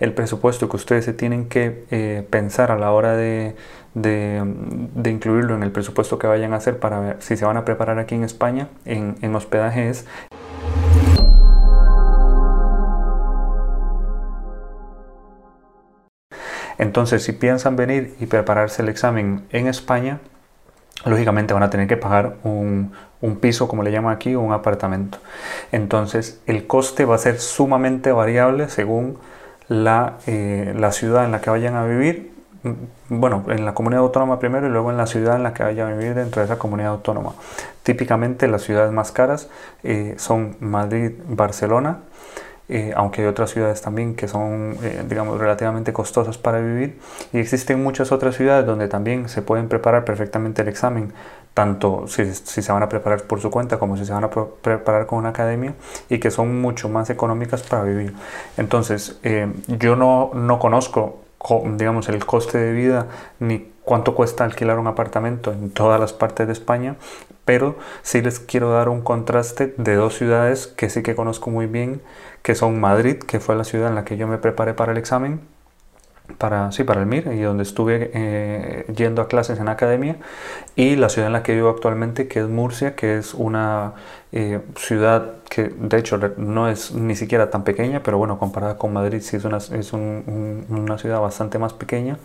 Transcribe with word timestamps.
el 0.00 0.12
presupuesto 0.12 0.68
que 0.68 0.76
ustedes 0.76 1.04
se 1.04 1.12
tienen 1.12 1.48
que 1.48 1.84
eh, 1.90 2.26
pensar 2.28 2.70
a 2.70 2.78
la 2.78 2.90
hora 2.90 3.14
de, 3.16 3.54
de, 3.94 5.10
incluirlo 5.10 5.54
en 5.54 5.62
el 5.62 5.70
presupuesto 5.70 6.18
que 6.18 6.26
vayan 6.26 6.52
a 6.54 6.56
hacer 6.56 6.78
para 6.78 7.00
ver 7.00 7.16
si 7.20 7.36
se 7.36 7.44
van 7.44 7.56
a 7.56 7.64
preparar 7.64 7.98
aquí 7.98 8.14
en 8.14 8.24
España 8.24 8.68
en, 8.84 9.16
en 9.20 9.34
hospedaje 9.34 9.90
es 9.90 10.06
Entonces, 16.80 17.22
si 17.22 17.32
piensan 17.32 17.76
venir 17.76 18.14
y 18.20 18.26
prepararse 18.26 18.80
el 18.80 18.88
examen 18.88 19.44
en 19.50 19.66
España, 19.66 20.18
lógicamente 21.04 21.52
van 21.52 21.62
a 21.62 21.68
tener 21.68 21.86
que 21.86 21.98
pagar 21.98 22.36
un, 22.42 22.92
piso, 23.38 23.68
como 23.68 23.82
le 23.82 23.92
llaman 23.92 24.14
aquí, 24.14 24.34
o 24.34 24.40
un 24.40 24.54
apartamento. 24.54 25.18
Entonces, 25.72 26.40
el 26.46 26.66
coste 26.66 27.04
va 27.04 27.16
a 27.16 27.18
ser 27.18 27.38
sumamente 27.38 28.12
variable 28.12 28.70
según 28.70 29.18
la, 29.70 30.16
eh, 30.26 30.74
la 30.76 30.90
ciudad 30.90 31.24
en 31.24 31.30
la 31.30 31.40
que 31.40 31.48
vayan 31.48 31.76
a 31.76 31.86
vivir 31.86 32.32
mm, 32.64 32.72
bueno, 33.08 33.44
en 33.48 33.64
la 33.64 33.72
comunidad 33.72 34.02
autónoma 34.02 34.40
primero 34.40 34.66
y 34.66 34.70
luego 34.70 34.90
en 34.90 34.96
la 34.96 35.06
ciudad 35.06 35.36
en 35.36 35.44
la 35.44 35.54
que 35.54 35.62
vayan 35.62 35.92
a 35.92 35.96
vivir 35.96 36.14
dentro 36.14 36.42
de 36.42 36.46
esa 36.46 36.58
comunidad 36.58 36.90
autónoma. 36.90 37.34
Típicamente 37.84 38.48
las 38.48 38.62
ciudades 38.62 38.92
más 38.92 39.12
caras 39.12 39.48
eh, 39.84 40.16
son 40.18 40.56
Madrid, 40.58 41.12
Barcelona, 41.28 42.00
eh, 42.68 42.92
aunque 42.96 43.22
hay 43.22 43.28
otras 43.28 43.50
ciudades 43.50 43.80
también 43.80 44.16
que 44.16 44.26
son, 44.26 44.76
digamos, 45.08 45.38
relativamente 45.38 45.92
costosas 45.92 46.36
para 46.36 46.60
vivir. 46.60 47.00
Y 47.32 47.38
existen 47.38 47.82
muchas 47.82 48.10
otras 48.10 48.36
ciudades 48.36 48.66
donde 48.66 48.88
también 48.88 49.28
se 49.28 49.40
pueden 49.40 49.68
preparar 49.68 50.04
perfectamente 50.04 50.62
el 50.62 50.68
examen, 50.68 51.12
tanto 51.54 52.06
si, 52.06 52.32
si 52.34 52.62
se 52.62 52.72
van 52.72 52.82
a 52.82 52.88
preparar 52.88 53.22
por 53.22 53.40
su 53.40 53.50
cuenta 53.50 53.78
como 53.78 53.96
si 53.96 54.04
se 54.04 54.12
van 54.12 54.24
a 54.24 54.30
preparar 54.30 55.06
con 55.06 55.18
una 55.18 55.30
academia, 55.30 55.74
y 56.08 56.18
que 56.18 56.30
son 56.30 56.60
mucho 56.60 56.88
más 56.88 57.10
económicas 57.10 57.62
para 57.62 57.82
vivir. 57.82 58.14
Entonces, 58.56 59.18
eh, 59.22 59.52
yo 59.66 59.96
no, 59.96 60.30
no 60.34 60.58
conozco, 60.58 61.20
digamos, 61.76 62.08
el 62.08 62.24
coste 62.24 62.58
de 62.58 62.72
vida 62.72 63.06
ni 63.38 63.70
cuánto 63.84 64.14
cuesta 64.14 64.44
alquilar 64.44 64.78
un 64.78 64.86
apartamento 64.86 65.52
en 65.52 65.70
todas 65.70 65.98
las 65.98 66.12
partes 66.12 66.46
de 66.46 66.52
España, 66.52 66.96
pero 67.44 67.76
sí 68.02 68.22
les 68.22 68.38
quiero 68.38 68.70
dar 68.70 68.88
un 68.88 69.00
contraste 69.00 69.74
de 69.76 69.96
dos 69.96 70.14
ciudades 70.14 70.68
que 70.68 70.90
sí 70.90 71.02
que 71.02 71.16
conozco 71.16 71.50
muy 71.50 71.66
bien, 71.66 72.00
que 72.42 72.54
son 72.54 72.80
Madrid, 72.80 73.16
que 73.18 73.40
fue 73.40 73.56
la 73.56 73.64
ciudad 73.64 73.88
en 73.88 73.96
la 73.96 74.04
que 74.04 74.16
yo 74.16 74.28
me 74.28 74.38
preparé 74.38 74.74
para 74.74 74.92
el 74.92 74.98
examen, 74.98 75.40
para, 76.38 76.72
sí, 76.72 76.84
para 76.84 77.00
el 77.00 77.06
MIR, 77.06 77.32
y 77.32 77.40
donde 77.40 77.62
estuve 77.62 78.10
eh, 78.14 78.84
yendo 78.94 79.22
a 79.22 79.28
clases 79.28 79.58
en 79.58 79.68
academia, 79.68 80.16
y 80.76 80.96
la 80.96 81.08
ciudad 81.08 81.26
en 81.28 81.32
la 81.32 81.42
que 81.42 81.54
vivo 81.54 81.68
actualmente, 81.68 82.28
que 82.28 82.40
es 82.40 82.48
Murcia, 82.48 82.94
que 82.94 83.18
es 83.18 83.34
una 83.34 83.94
eh, 84.32 84.60
ciudad 84.76 85.32
que 85.48 85.64
de 85.64 85.98
hecho 85.98 86.18
no 86.36 86.68
es 86.68 86.92
ni 86.92 87.16
siquiera 87.16 87.50
tan 87.50 87.64
pequeña, 87.64 88.02
pero 88.04 88.18
bueno, 88.18 88.38
comparada 88.38 88.78
con 88.78 88.92
Madrid 88.92 89.20
sí 89.20 89.36
es 89.36 89.44
una, 89.44 89.56
es 89.56 89.92
una 89.92 90.98
ciudad 90.98 91.20
bastante 91.20 91.58
más 91.58 91.72
pequeña, 91.72 92.18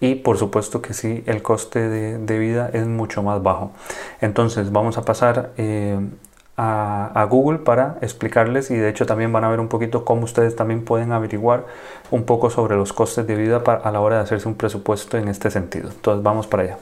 y 0.00 0.14
por 0.16 0.38
supuesto 0.38 0.80
que 0.80 0.94
sí, 0.94 1.22
el 1.26 1.42
coste 1.42 1.88
de, 1.88 2.18
de 2.18 2.38
vida 2.38 2.70
es 2.72 2.86
mucho 2.86 3.22
más 3.22 3.42
bajo. 3.42 3.72
Entonces 4.20 4.70
vamos 4.70 4.98
a 4.98 5.02
pasar 5.02 5.50
eh, 5.56 5.98
a, 6.62 7.26
Google 7.30 7.58
para 7.60 7.96
explicarles 8.02 8.70
y 8.70 8.76
de 8.76 8.90
hecho 8.90 9.06
también 9.06 9.32
van 9.32 9.44
a 9.44 9.48
ver 9.48 9.60
un 9.60 9.68
poquito 9.68 10.04
cómo 10.04 10.24
ustedes 10.24 10.56
también 10.56 10.84
pueden 10.84 11.12
averiguar 11.12 11.64
un 12.10 12.24
poco 12.24 12.50
sobre 12.50 12.76
los 12.76 12.92
costes 12.92 13.26
de 13.26 13.34
vida 13.34 13.62
a 13.82 13.90
la 13.90 14.00
hora 14.00 14.16
de 14.16 14.22
hacerse 14.22 14.46
un 14.46 14.56
presupuesto 14.56 15.16
en 15.16 15.28
este 15.28 15.50
sentido. 15.50 15.88
Entonces 15.88 16.22
vamos 16.22 16.46
para 16.46 16.64
allá. 16.64 16.78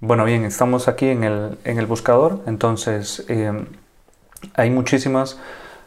Bueno, 0.00 0.24
bien, 0.24 0.44
estamos 0.44 0.86
aquí 0.86 1.08
en 1.08 1.24
el, 1.24 1.58
en 1.64 1.78
el 1.78 1.86
buscador, 1.86 2.40
entonces 2.46 3.24
eh, 3.28 3.52
hay 4.54 4.70
muchísimas... 4.70 5.38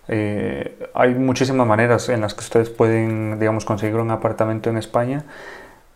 Eh, 0.08 0.90
hay 0.94 1.14
muchísimas 1.14 1.66
maneras 1.66 2.10
en 2.10 2.20
las 2.20 2.34
que 2.34 2.42
ustedes 2.42 2.70
pueden, 2.70 3.40
digamos, 3.40 3.64
conseguir 3.64 3.96
un 3.98 4.12
apartamento 4.12 4.70
en 4.70 4.78
España. 4.78 5.24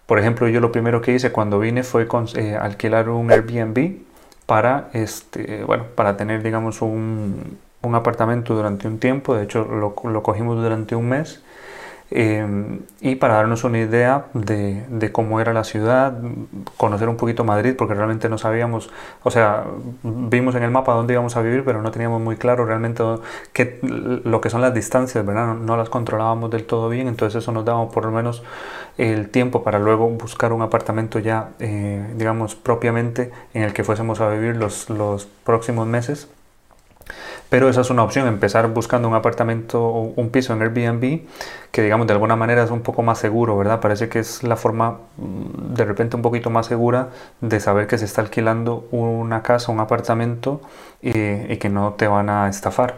Por 0.06 0.20
ejemplo, 0.20 0.48
yo 0.48 0.62
lo 0.62 0.72
primero 0.72 1.02
que 1.02 1.12
hice 1.12 1.34
cuando 1.34 1.60
vine 1.60 1.84
fue 1.84 2.08
eh, 2.36 2.56
alquilar 2.56 3.10
un 3.10 3.30
Airbnb 3.30 3.98
para, 4.46 4.90
este, 4.94 5.64
bueno, 5.64 5.86
para 5.96 6.18
tener, 6.18 6.44
digamos, 6.44 6.82
un, 6.82 7.58
un 7.82 7.96
apartamento 7.96 8.56
durante 8.56 8.88
un 8.88 9.00
tiempo. 9.00 9.36
De 9.36 9.44
hecho, 9.44 9.66
lo, 9.66 9.96
lo 10.10 10.24
cogimos 10.24 10.58
durante 10.62 10.96
un 10.96 11.10
mes 11.10 11.44
Em, 12.12 12.82
y 13.02 13.16
para 13.16 13.34
darnos 13.36 13.64
una 13.64 13.80
idea 13.80 14.28
de, 14.36 14.86
de, 14.90 15.12
cómo 15.12 15.42
era 15.42 15.54
la 15.54 15.64
ciudad, 15.64 16.16
conocer 16.78 17.10
un 17.10 17.18
poquito 17.18 17.44
Madrid, 17.44 17.74
porque 17.76 17.96
realmente 17.96 18.30
no 18.30 18.38
sabíamos, 18.38 18.92
o 19.24 19.32
sea, 19.32 19.66
vimos 20.04 20.54
en 20.54 20.62
el 20.62 20.70
mapa 20.70 20.94
dónde 20.94 21.14
íbamos 21.14 21.36
a 21.36 21.42
vivir, 21.42 21.64
pero 21.66 21.82
no 21.82 21.90
teníamos 21.90 22.22
muy 22.22 22.36
claro 22.38 22.64
realmente 22.66 23.04
qué, 23.54 23.80
lo 23.82 24.40
que 24.40 24.52
son 24.52 24.62
las 24.62 24.74
distancias, 24.74 25.26
¿verdad? 25.26 25.56
No, 25.56 25.78
las 25.78 25.90
controlábamos 25.90 26.52
del 26.52 26.66
todo 26.66 26.90
bien, 26.90 27.08
entonces 27.08 27.42
eso 27.42 27.52
nos 27.52 27.66
daba 27.66 27.90
por 27.90 28.06
lo 28.06 28.12
menos 28.12 28.44
el 29.00 29.30
tiempo 29.30 29.64
para 29.64 29.80
luego 29.80 30.08
buscar 30.10 30.54
un 30.54 30.62
apartamento 30.62 31.18
ya, 31.18 31.50
eh, 31.60 32.06
digamos, 32.16 32.54
propiamente 32.56 33.32
en 33.56 33.64
el 33.64 33.74
que 33.74 33.84
fuésemos 33.84 34.22
a 34.22 34.30
vivir 34.30 34.58
los, 34.58 34.92
los 34.92 35.26
próximos 35.44 35.88
meses. 35.88 36.30
Pero 37.50 37.70
esa 37.70 37.82
es 37.82 37.90
una 37.90 38.04
opción, 38.04 38.28
empezar 38.28 38.68
buscando 38.70 39.08
un 39.08 39.14
apartamento 39.14 39.84
o 39.84 40.14
un 40.16 40.30
piso 40.30 40.54
en 40.54 40.62
Airbnb, 40.62 41.22
que 41.72 41.82
digamos 41.82 42.08
de 42.08 42.14
alguna 42.14 42.36
manera 42.36 42.64
es 42.64 42.72
un 42.72 42.82
poco 42.82 43.04
más 43.04 43.20
seguro, 43.20 43.58
¿verdad? 43.58 43.80
Parece 43.80 44.10
que 44.10 44.20
es 44.20 44.44
la 44.44 44.56
forma 44.56 45.00
mm, 45.18 45.74
de 45.74 45.86
repente 45.86 46.16
un 46.16 46.22
poquito 46.22 46.50
más 46.50 46.66
segura 46.66 47.10
de 47.42 47.60
saber 47.60 47.88
que 47.88 47.98
se 47.98 48.06
está 48.06 48.22
alquilando 48.22 48.88
una 48.92 49.44
casa, 49.44 49.72
un 49.72 49.80
apartamento 49.80 50.62
y, 51.02 51.12
que 51.58 51.70
no 51.70 51.94
te 51.94 52.08
van 52.08 52.30
a 52.30 52.50
estafar. 52.50 52.98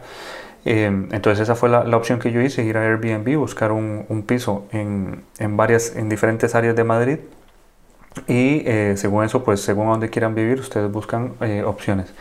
Em, 0.66 1.08
entonces 1.12 1.44
esa 1.44 1.56
fue 1.56 1.70
la, 1.70 1.98
opción 1.98 2.20
que 2.20 2.32
yo 2.32 2.42
hice, 2.42 2.64
ir 2.64 2.78
a 2.78 2.82
Airbnb, 2.82 3.38
buscar 3.38 3.72
un, 3.72 4.24
piso 4.28 4.66
en, 4.72 5.24
en, 5.40 5.58
varias, 5.58 5.96
en 5.96 6.10
diferentes 6.10 6.56
áreas 6.56 6.76
de 6.76 6.84
Madrid 6.84 7.20
y 8.28 8.64
eh, 8.66 8.94
según 8.98 9.24
eso, 9.24 9.44
pues 9.44 9.62
según 9.62 9.88
donde 9.88 10.10
quieran 10.10 10.36
vivir, 10.36 10.60
ustedes 10.60 10.92
buscan 10.92 11.34
eh, 11.42 11.64
opciones. 11.64 12.14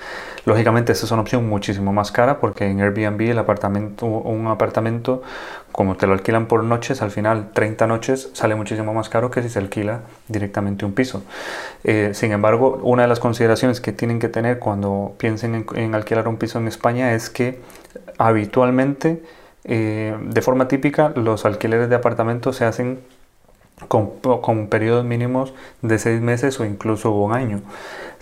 Lógicamente, 0.44 0.92
esta 0.92 1.06
es 1.06 1.12
una 1.12 1.22
opción 1.22 1.48
muchísimo 1.48 1.92
más 1.92 2.12
cara 2.12 2.38
porque 2.38 2.66
en 2.66 2.80
Airbnb 2.80 3.20
el 3.20 3.38
apartamento, 3.38 4.06
un 4.06 4.46
apartamento, 4.46 5.22
como 5.72 5.96
te 5.96 6.06
lo 6.06 6.12
alquilan 6.12 6.46
por 6.46 6.62
noches, 6.62 7.02
al 7.02 7.10
final 7.10 7.50
30 7.52 7.86
noches 7.86 8.30
sale 8.32 8.54
muchísimo 8.54 8.94
más 8.94 9.08
caro 9.08 9.30
que 9.30 9.42
si 9.42 9.48
se 9.48 9.58
alquila 9.58 10.02
directamente 10.28 10.84
un 10.84 10.92
piso. 10.92 11.22
Eh, 11.84 12.10
sin 12.14 12.32
embargo, 12.32 12.80
una 12.82 13.02
de 13.02 13.08
las 13.08 13.18
consideraciones 13.18 13.80
que 13.80 13.92
tienen 13.92 14.18
que 14.18 14.28
tener 14.28 14.58
cuando 14.58 15.14
piensen 15.18 15.66
en, 15.74 15.94
alquilar 15.94 16.28
un 16.28 16.36
piso 16.36 16.58
en 16.58 16.68
España 16.68 17.14
es 17.14 17.30
que 17.30 17.60
habitualmente, 18.18 19.22
de 19.64 20.42
forma 20.42 20.68
típica, 20.68 21.12
los 21.16 21.44
alquileres 21.44 21.88
de 21.88 21.96
apartamentos 21.96 22.54
se 22.54 22.64
hacen 22.64 23.00
con, 23.88 24.10
con, 24.20 24.68
periodos 24.68 25.04
mínimos 25.04 25.52
de 25.82 25.98
seis 25.98 26.20
meses 26.20 26.58
o 26.60 26.64
incluso 26.64 27.10
un 27.10 27.32
año. 27.32 27.60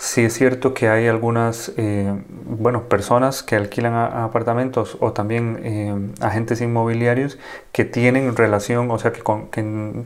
Sí 0.05 0.23
es 0.23 0.35
cierto 0.35 0.75
que 0.75 0.91
hay 0.91 1.07
algunas 1.09 1.73
eh, 1.79 2.15
bueno, 2.29 2.91
personas 2.91 3.43
que 3.43 3.57
alquilan 3.57 3.95
apartamentos 3.95 4.99
o 5.01 5.15
también 5.15 5.61
eh, 5.63 5.95
agentes 6.21 6.61
inmobiliarios 6.61 7.39
que 7.73 7.87
tienen 7.87 8.37
relación, 8.37 8.91
o 8.91 8.99
sea, 8.99 9.15
que, 9.15 9.23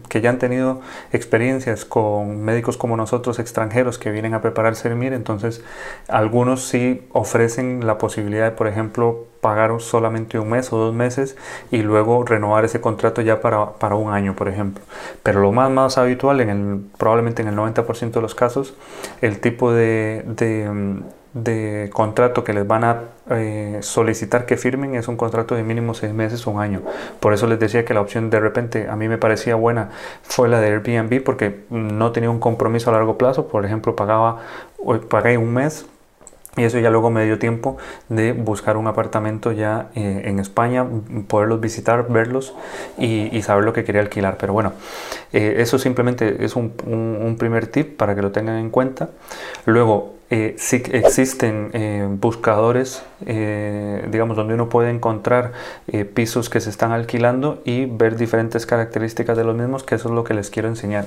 que, 0.09 0.21
ya 0.21 0.31
han 0.31 0.39
tenido 0.39 0.81
experiencias 1.13 1.85
con 1.85 2.45
médicos 2.45 2.77
como 2.77 2.97
nosotros 2.97 3.41
extranjeros 3.41 3.99
que 3.99 4.13
vienen 4.13 4.35
a 4.35 4.41
prepararse 4.41 4.87
el 4.87 4.95
MIR, 4.95 5.15
entonces 5.15 5.65
algunos 6.07 6.69
sí 6.69 7.03
ofrecen 7.11 7.85
la 7.85 7.99
posibilidad 7.99 8.45
de, 8.45 8.53
por 8.53 8.69
ejemplo, 8.69 9.27
pagar 9.41 9.71
solamente 9.81 10.39
un 10.39 10.51
mes 10.51 10.73
o 10.73 10.79
dos 10.79 10.95
meses 10.95 11.37
y 11.71 11.83
luego 11.83 12.25
renovar 12.25 12.65
ese 12.65 12.81
contrato 12.81 13.23
ya 13.23 13.41
para, 13.41 13.73
para 13.75 13.95
un 13.95 14.13
año, 14.13 14.35
por 14.35 14.49
ejemplo. 14.49 14.83
Pero 15.23 15.41
lo 15.41 15.53
más, 15.53 15.71
más 15.71 15.99
habitual, 15.99 16.41
en 16.41 16.49
el, 16.49 16.81
probablemente 16.97 17.43
en 17.43 17.49
el 17.49 17.57
90% 17.57 18.11
de 18.11 18.21
los 18.21 18.35
casos, 18.35 18.75
el 19.21 19.41
tipo 19.41 19.73
de, 19.73 19.88
de, 20.25 21.03
de 21.35 21.91
contrato 21.93 22.45
que 22.45 22.53
les 22.53 22.67
van 22.67 22.85
a 22.85 23.01
eh, 23.31 23.79
solicitar 23.83 24.47
que 24.47 24.57
firmen 24.57 24.95
es 24.95 25.09
un 25.09 25.17
contrato 25.17 25.55
de 25.55 25.63
mínimo 25.63 25.95
seis 25.95 26.13
meses 26.13 26.47
o 26.47 26.51
un 26.51 26.61
año. 26.61 26.83
Por 27.21 27.35
eso 27.35 27.47
les 27.47 27.59
decía 27.59 27.85
que 27.85 27.95
la 27.95 28.01
opción 28.01 28.31
de 28.31 28.41
repente 28.41 28.89
a 28.89 28.97
mí 28.97 29.09
me 29.09 29.19
parecía 29.19 29.55
buena 29.55 29.91
fue 30.23 30.49
la 30.49 30.61
de 30.61 30.69
Airbnb 30.69 31.23
porque 31.23 31.65
no 31.71 32.13
tenía 32.13 32.31
un 32.31 32.41
compromiso 32.41 32.91
a 32.91 32.95
largo 32.95 33.19
plazo. 33.19 33.49
Por 33.49 33.65
ejemplo, 33.65 33.95
pagaba, 33.95 34.39
pagué 35.09 35.39
un 35.39 35.53
mes 35.53 35.87
y 36.59 36.65
eso 36.65 36.79
ya 36.79 36.91
luego 36.91 37.11
me 37.11 37.25
dio 37.25 37.39
tiempo 37.39 37.79
de 38.09 38.33
buscar 38.33 38.77
un 38.77 38.87
apartamento 38.89 39.53
ya 39.53 39.91
eh, 39.95 40.23
en 40.25 40.39
España, 40.41 40.85
poderlos 41.29 41.61
visitar, 41.61 42.09
verlos 42.09 42.55
y, 42.99 43.41
saber 43.43 43.65
lo 43.65 43.73
que 43.73 43.85
quería 43.85 44.01
alquilar. 44.01 44.37
Pero 44.39 44.53
bueno, 44.53 44.73
eh, 45.33 45.55
eso 45.59 45.79
simplemente 45.79 46.45
es 46.45 46.57
un, 46.57 47.37
primer 47.39 47.69
tip 47.69 47.97
para 47.97 48.15
que 48.15 48.23
lo 48.23 48.33
tengan 48.33 48.57
en 48.57 48.71
cuenta. 48.71 49.11
Luego, 49.65 50.17
eh, 50.31 50.57
sí 50.59 50.83
existen 50.93 52.19
buscadores, 52.21 53.03
digamos, 53.21 54.37
donde 54.37 54.55
uno 54.55 54.69
puede 54.69 54.91
encontrar 54.91 55.53
pisos 56.13 56.51
que 56.51 56.61
se 56.61 56.69
están 56.69 56.93
alquilando 56.93 57.63
y 57.65 57.87
ver 57.87 58.17
diferentes 58.17 58.67
características 58.67 59.39
de 59.39 59.45
los 59.45 59.57
mismos, 59.57 59.85
que 59.85 59.95
eso 59.95 60.09
es 60.09 60.15
lo 60.15 60.25
que 60.25 60.35
les 60.35 60.51
quiero 60.51 60.69
enseñar. 60.69 61.07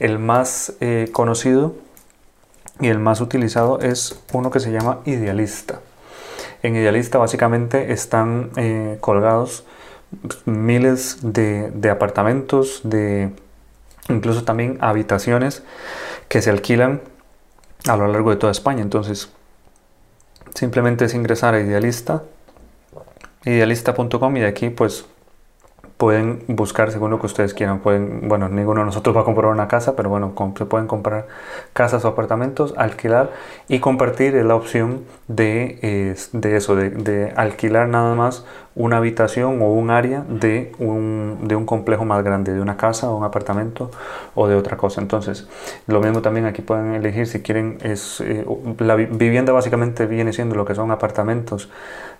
El 0.00 0.18
más 0.18 0.74
conocido 1.12 1.74
y 2.80 2.88
el 2.88 2.98
más 2.98 3.20
utilizado 3.20 3.80
es 3.80 4.20
uno 4.32 4.50
que 4.50 4.60
se 4.60 4.70
llama 4.70 5.00
Idealista. 5.04 5.80
En 6.62 6.76
Idealista 6.76 7.18
básicamente 7.18 7.92
están 7.92 8.50
eh, 8.56 8.98
colgados 9.00 9.64
miles 10.44 11.18
de, 11.22 11.70
de 11.70 11.90
apartamentos, 11.90 12.80
de 12.84 13.30
incluso 14.08 14.44
también 14.44 14.78
habitaciones 14.80 15.62
que 16.28 16.42
se 16.42 16.50
alquilan 16.50 17.00
a 17.86 17.96
lo 17.96 18.08
largo 18.08 18.30
de 18.30 18.36
toda 18.36 18.52
España. 18.52 18.82
Entonces, 18.82 19.30
simplemente 20.54 21.04
es 21.04 21.14
ingresar 21.14 21.54
a 21.54 21.60
Idealista, 21.60 22.22
idealista.com 23.44 24.36
y 24.36 24.40
de 24.40 24.46
aquí 24.46 24.70
pues 24.70 25.04
pueden 25.98 26.44
buscar 26.46 26.92
según 26.92 27.10
lo 27.10 27.18
que 27.18 27.26
ustedes 27.26 27.52
quieran. 27.52 27.80
Pueden, 27.80 28.28
bueno, 28.28 28.48
ninguno 28.48 28.80
de 28.80 28.86
nosotros 28.86 29.14
va 29.16 29.22
a 29.22 29.24
comprar 29.24 29.50
una 29.50 29.66
casa, 29.66 29.96
pero 29.96 30.08
bueno, 30.08 30.32
se 30.56 30.64
pueden 30.64 30.86
comprar 30.86 31.26
casas 31.72 32.04
o 32.04 32.08
apartamentos, 32.08 32.72
alquilar 32.76 33.32
y 33.66 33.80
compartir 33.80 34.36
es 34.36 34.46
la 34.46 34.54
opción 34.54 35.02
de, 35.26 36.16
de 36.32 36.56
eso, 36.56 36.76
de, 36.76 36.90
de, 36.90 37.32
alquilar 37.36 37.88
nada 37.88 38.14
más 38.14 38.46
una 38.76 38.98
habitación 38.98 39.60
o 39.60 39.72
un 39.72 39.90
área 39.90 40.24
de 40.28 40.72
un, 40.78 41.48
de 41.48 41.56
un 41.56 41.66
complejo 41.66 42.04
más 42.04 42.22
grande, 42.22 42.54
de 42.54 42.60
una 42.60 42.76
casa 42.76 43.10
o 43.10 43.16
un 43.16 43.24
apartamento 43.24 43.90
o 44.36 44.46
de 44.46 44.54
otra 44.54 44.76
cosa. 44.76 45.00
Entonces, 45.00 45.48
lo 45.88 46.00
mismo 46.00 46.22
también 46.22 46.46
aquí 46.46 46.62
pueden 46.62 46.94
elegir 46.94 47.26
si 47.26 47.42
quieren, 47.42 47.78
es, 47.82 48.20
eh, 48.20 48.46
la 48.78 48.94
vivienda 48.94 49.52
básicamente 49.52 50.06
viene 50.06 50.32
siendo 50.32 50.54
lo 50.54 50.64
que 50.64 50.76
son 50.76 50.92
apartamentos, 50.92 51.68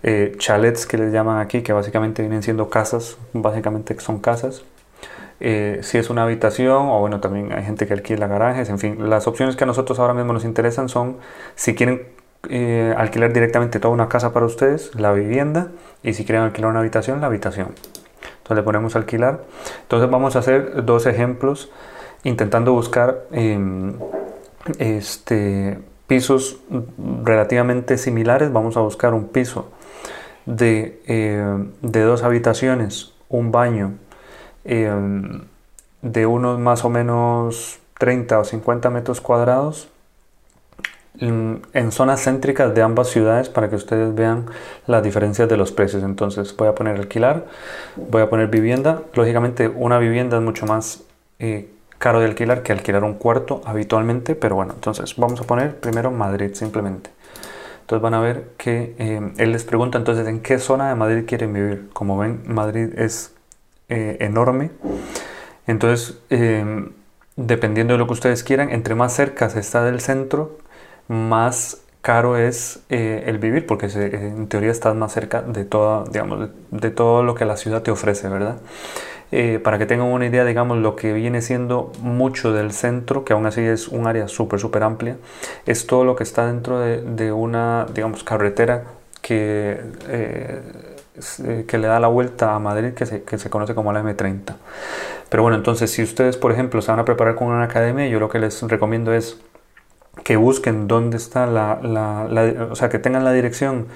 eh, 0.03 0.35
chalets 0.39 0.85
que 0.85 0.99
les 0.99 1.13
llaman 1.13 1.39
aquí, 1.39 1.63
que 1.63 1.73
básicamente 1.73 2.23
vienen 2.23 2.43
siendo 2.43 2.69
casas, 2.69 3.19
básicamente 3.33 3.68
son 3.99 4.21
casas. 4.21 4.63
Eh, 5.41 5.79
si 5.83 5.99
es 5.99 6.11
una 6.11 6.25
habitación 6.25 6.89
o 6.89 6.99
bueno, 6.99 7.21
también 7.21 7.53
hay 7.53 7.63
gente 7.63 7.87
que 7.87 7.93
alquila 7.93 8.27
garajes, 8.27 8.69
en 8.71 8.79
fin, 8.79 9.09
las 9.09 9.29
opciones 9.29 9.55
que 9.55 9.65
a 9.65 9.67
nosotros 9.69 9.99
ahora 10.01 10.15
mismo 10.15 10.33
nos 10.33 10.45
interesan 10.45 10.89
son 10.89 11.19
si 11.55 11.77
quieren 11.77 12.09
eh, 12.49 12.95
alquilar 12.97 13.33
directamente 13.33 13.79
toda 13.81 13.95
una 13.95 14.09
casa 14.09 14.33
para 14.33 14.47
ustedes, 14.47 14.95
la 14.95 15.13
vivienda, 15.13 15.69
y 16.03 16.15
si 16.15 16.25
quieren 16.25 16.43
alquilar 16.43 16.71
una 16.71 16.81
habitación, 16.81 17.21
la 17.21 17.27
habitación. 17.27 17.69
Entonces 18.39 18.57
le 18.57 18.63
ponemos 18.63 18.97
alquilar. 18.97 19.45
Entonces 19.83 20.11
vamos 20.11 20.37
a 20.37 20.39
hacer 20.39 20.85
dos 20.85 21.07
ejemplos 21.07 21.71
intentando 22.25 22.73
buscar 22.73 23.25
em, 23.33 23.95
este, 24.79 25.79
pisos 26.07 26.59
relativamente 27.25 27.99
similares. 27.99 28.53
Vamos 28.53 28.77
a 28.77 28.81
buscar 28.81 29.15
un 29.15 29.29
piso 29.29 29.71
de, 30.47 31.03
em, 31.07 31.73
de 31.83 32.03
dos 32.03 32.23
habitaciones, 32.23 33.15
un 33.29 33.53
baño, 33.53 33.95
em, 34.65 35.43
de 36.03 36.27
unos 36.27 36.59
más 36.59 36.85
o 36.85 36.91
menos 36.91 37.79
30 37.99 38.39
o 38.39 38.45
50 38.45 38.91
metros 38.91 39.21
cuadrados 39.21 39.89
en 41.21 41.93
zonas 41.93 42.23
céntricas 42.23 42.75
de 42.75 42.83
ambas 42.83 43.09
ciudades 43.09 43.49
para 43.49 43.69
que 43.69 43.77
ustedes 43.77 44.15
vean 44.15 44.47
las 44.87 45.03
diferencias 45.03 45.49
de 45.49 45.57
los 45.57 45.73
precios. 45.73 46.03
Entonces 46.05 46.57
voy 46.57 46.69
a 46.69 46.75
poner 46.75 46.97
alquilar, 46.97 47.47
voy 47.97 48.23
a 48.23 48.31
poner 48.31 48.49
vivienda. 48.49 49.03
Lógicamente 49.15 49.69
una 49.69 49.99
vivienda 49.99 50.37
es 50.37 50.43
mucho 50.43 50.67
más 50.67 51.03
eh, 51.41 51.69
caro 51.99 52.21
de 52.21 52.27
alquilar 52.27 52.63
que 52.63 52.73
alquilar 52.73 53.05
un 53.05 53.15
cuarto 53.15 53.61
habitualmente, 53.65 54.35
pero 54.35 54.55
bueno, 54.55 54.75
entonces 54.75 55.17
vamos 55.17 55.41
a 55.41 55.45
poner 55.45 55.79
primero 55.81 56.11
Madrid 56.11 56.55
simplemente. 56.55 57.11
Entonces 57.89 58.03
van 58.03 58.13
a 58.13 58.21
ver 58.21 58.51
que 58.59 58.95
eh, 58.99 59.33
él 59.39 59.53
les 59.53 59.65
pregunta 59.65 59.97
entonces 59.97 60.29
en 60.29 60.41
qué 60.41 60.59
zona 60.59 60.91
de 60.91 60.95
Madrid 60.95 61.25
quieren 61.27 61.55
vivir. 61.55 61.89
Como 61.95 62.19
ven, 62.19 62.43
Madrid 62.45 62.91
es 62.99 63.33
eh, 63.89 64.19
enorme. 64.21 64.71
Entonces, 65.67 66.19
dependiendo 67.37 67.95
de 67.95 67.99
lo 67.99 68.07
que 68.07 68.13
ustedes 68.13 68.43
quieran, 68.45 68.69
entre 68.69 68.95
más 68.95 69.15
cerca 69.15 69.49
se 69.49 69.61
está 69.61 69.85
del 69.85 70.03
centro, 70.03 70.59
más 71.09 71.81
caro 72.03 72.37
es 72.37 72.81
eh, 72.91 73.25
el 73.25 73.39
vivir, 73.39 73.65
porque 73.65 73.87
en 73.87 74.49
teoría 74.49 74.71
estás 74.71 74.95
más 74.95 75.11
cerca 75.11 75.41
de, 75.41 75.65
toda, 75.65 76.05
digamos, 76.11 76.51
de, 76.71 76.91
todo 76.91 77.23
lo 77.23 77.35
que 77.35 77.47
la 77.47 77.57
ciudad 77.57 77.81
te 77.81 77.91
ofrece, 77.91 78.29
¿verdad? 78.29 78.59
Eh, 79.31 79.61
para 79.63 79.79
que 79.79 79.85
tengan 79.85 80.07
una 80.09 80.27
idea, 80.27 80.45
digamos, 80.45 80.79
lo 80.79 80.97
que 80.97 81.13
viene 81.13 81.43
siendo 81.43 81.93
mucho 82.01 82.53
del 82.53 82.73
centro, 82.73 83.25
que 83.25 83.35
aún 83.35 83.45
así 83.45 83.61
es 83.61 83.89
un 83.89 84.07
área 84.07 84.27
súper, 84.27 84.59
súper 84.59 84.83
amplia, 84.83 85.17
es 85.67 85.87
todo 85.87 86.05
lo 86.05 86.17
que 86.17 86.23
está 86.23 86.47
dentro 86.47 86.81
de, 86.81 87.33
una, 87.33 87.87
digamos, 87.93 88.25
carretera 88.25 88.85
que, 89.21 89.81
eh, 90.09 90.63
que 91.67 91.79
le 91.79 91.89
da 91.89 92.01
la 92.01 92.09
vuelta 92.09 92.55
a 92.55 92.59
Madrid, 92.59 92.95
que 92.95 93.05
se, 93.05 93.23
que 93.23 93.37
se 93.37 93.51
conoce 93.51 93.75
como 93.75 93.93
la 93.93 94.03
M30. 94.03 94.55
Pero 95.29 95.43
bueno, 95.43 95.59
entonces, 95.59 95.91
si 95.91 96.03
ustedes, 96.03 96.39
por 96.39 96.53
ejemplo, 96.53 96.81
se 96.81 96.91
van 96.91 97.01
a 97.01 97.05
preparar 97.05 97.35
con 97.35 97.49
una 97.49 97.65
academia, 97.65 98.07
yo 98.09 98.21
lo 98.21 98.31
que 98.31 98.39
les 98.39 98.63
recomiendo 98.63 99.13
es 99.13 99.39
que 100.25 100.37
busquen 100.37 100.89
dónde 100.89 101.17
está 101.17 101.47
la, 101.47 101.79
la, 101.83 102.69
o 102.71 102.77
sea, 102.77 102.89
que 102.89 102.99
tengan 102.99 103.25
la 103.25 103.33
dirección 103.33 103.87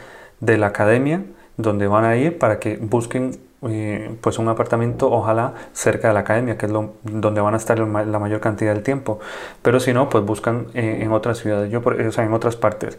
de 0.40 0.58
la 0.58 0.68
academia 0.68 1.22
donde 1.56 1.86
van 1.86 2.04
a 2.04 2.16
ir 2.16 2.38
para 2.38 2.58
que 2.58 2.76
busquen 2.76 3.38
eh, 3.64 4.16
pues 4.20 4.40
un 4.40 4.48
apartamento 4.48 5.08
ojalá 5.08 5.54
cerca 5.72 6.08
de 6.08 6.14
la 6.14 6.20
academia 6.20 6.58
que 6.58 6.66
es 6.66 6.72
donde 6.72 7.40
van 7.40 7.54
a 7.54 7.56
estar 7.56 7.78
la 7.78 8.18
mayor 8.18 8.40
cantidad 8.40 8.74
del 8.74 8.82
tiempo. 8.82 9.20
Pero 9.62 9.78
si 9.78 9.92
no 9.92 10.08
pues 10.08 10.24
buscan 10.24 10.66
eh, 10.74 10.98
en 11.02 11.12
otras 11.12 11.38
ciudades 11.38 11.70
yo 11.70 11.80
o 11.80 12.12
sea 12.12 12.24
en 12.24 12.32
otras 12.32 12.56
partes. 12.56 12.98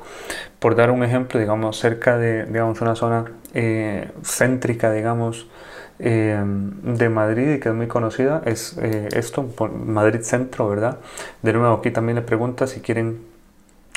Por 0.60 0.76
dar 0.76 0.92
un 0.92 1.04
ejemplo 1.04 1.40
digamos 1.40 1.78
cerca 1.78 2.18
de 2.18 2.46
digamos 2.46 2.80
una 2.80 2.96
zona 2.96 3.26
eh, 3.54 4.10
céntrica 4.24 4.92
digamos 4.92 5.48
de 6.00 7.10
Madrid 7.10 7.54
y 7.54 7.60
que 7.60 7.70
es 7.70 7.76
muy 7.76 7.88
conocida 7.88 8.42
es 8.46 8.76
esto, 8.78 9.48
Madrid 9.86 10.22
Centro, 10.22 10.68
¿verdad? 10.68 10.98
De 11.44 11.54
nuevo, 11.54 11.76
aquí 11.76 11.92
también 11.92 12.16
le 12.16 12.24
pregunta 12.24 12.68
si 12.68 12.82
quieren, 12.82 13.22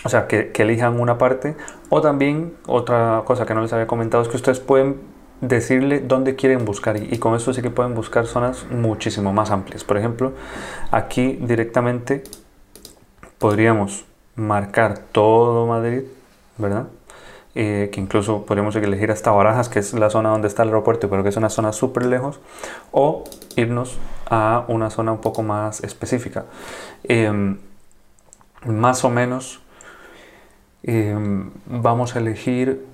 o 0.05 0.09
sea, 0.09 0.29
que, 0.29 0.53
elijan 0.55 1.01
una 1.01 1.19
parte. 1.19 1.57
O 1.89 2.03
también 2.03 2.53
otra 2.67 3.23
cosa 3.25 3.45
que 3.45 3.55
no 3.55 3.63
les 3.63 3.73
había 3.73 3.89
comentado 3.89 4.23
es 4.23 4.29
que 4.29 4.37
ustedes 4.37 4.61
pueden 4.61 5.16
decirle 5.41 6.01
dónde 6.01 6.35
quieren 6.37 6.65
buscar 6.65 6.97
y, 6.97 7.19
con 7.19 7.35
eso 7.35 7.53
sí 7.53 7.63
que 7.63 7.71
pueden 7.71 7.95
buscar 7.95 8.27
zonas 8.27 8.67
muchísimo 8.71 9.33
más 9.33 9.51
amplias. 9.51 9.85
Por 9.85 9.99
ejemplo, 9.99 10.33
aquí 10.91 11.39
directamente 11.41 12.25
podríamos 13.39 14.05
marcar 14.35 14.99
todo 14.99 15.67
Madrid, 15.67 16.03
¿verdad? 16.59 16.87
Eh, 17.59 17.89
que 17.91 18.01
incluso 18.03 18.45
podríamos 18.45 18.77
elegir 18.77 19.11
hasta 19.11 19.31
Barajas, 19.31 19.71
que 19.71 19.79
es 19.79 19.95
la 19.95 20.11
zona 20.11 20.29
donde 20.29 20.47
está 20.47 20.63
el 20.63 20.69
aeropuerto, 20.69 21.09
pero 21.09 21.23
que 21.23 21.31
es 21.31 21.37
una 21.39 21.49
zona 21.49 21.73
súper 21.73 22.05
lejos, 22.05 22.39
o 22.93 23.25
irnos 23.57 23.97
a 24.29 24.65
una 24.69 24.91
zona 24.91 25.13
un 25.13 25.23
poco 25.23 25.43
más 25.43 25.83
específica. 25.83 26.45
Em, 27.05 27.59
más 28.67 29.05
o 29.05 29.11
menos 29.11 29.61
em, 30.83 31.51
vamos 31.67 32.15
a 32.15 32.19
elegir 32.19 32.85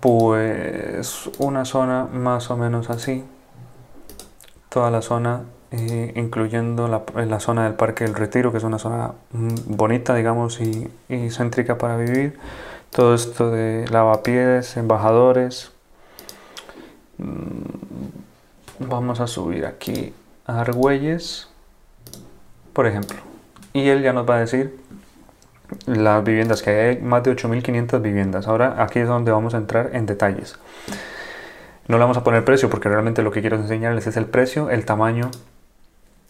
pues 0.00 1.30
una 1.38 1.64
zona 1.64 2.04
más 2.04 2.50
o 2.50 2.56
menos 2.56 2.90
así, 2.90 3.24
toda 4.68 4.90
la 4.90 5.02
zona 5.02 5.42
eh, 5.70 6.12
incluyendo 6.16 6.88
la, 6.88 7.40
zona 7.40 7.64
del 7.64 7.74
Parque 7.74 8.04
del 8.04 8.14
Retiro, 8.14 8.52
que 8.52 8.58
es 8.58 8.64
una 8.64 8.78
zona 8.78 9.12
mm, 9.32 9.76
bonita, 9.76 10.14
digamos, 10.14 10.60
y, 10.60 10.90
y 11.08 11.30
céntrica 11.30 11.76
para 11.76 11.96
vivir 11.98 12.38
todo 12.90 13.14
esto 13.14 13.50
de 13.50 13.86
lavapiés, 13.90 14.76
embajadores. 14.76 15.72
Mm, 17.18 18.86
vamos 18.88 19.20
a 19.20 19.26
subir 19.26 19.66
aquí 19.66 20.14
a 20.46 20.60
Argüelles, 20.60 21.48
por 22.72 22.86
ejemplo. 22.86 23.18
Y 23.74 23.88
él 23.88 24.02
ya 24.02 24.12
nos 24.12 24.28
va 24.28 24.36
a 24.36 24.40
decir 24.40 24.80
las 25.86 26.24
viviendas, 26.24 26.62
que 26.62 26.70
hay 26.70 27.00
más 27.00 27.22
de 27.22 27.34
8.500 27.36 28.00
viviendas. 28.00 28.48
Ahora 28.48 28.82
aquí 28.82 28.98
es 29.00 29.08
donde 29.08 29.30
vamos 29.30 29.54
a 29.54 29.58
entrar 29.58 29.90
en 29.92 30.06
detalles. 30.06 30.58
No 31.86 31.96
le 31.96 32.02
vamos 32.02 32.16
a 32.16 32.24
poner 32.24 32.44
precio 32.44 32.68
porque 32.68 32.88
realmente 32.88 33.22
lo 33.22 33.30
que 33.30 33.40
quiero 33.40 33.56
enseñarles 33.56 34.06
es 34.06 34.16
el 34.16 34.26
precio, 34.26 34.70
el 34.70 34.84
tamaño 34.84 35.30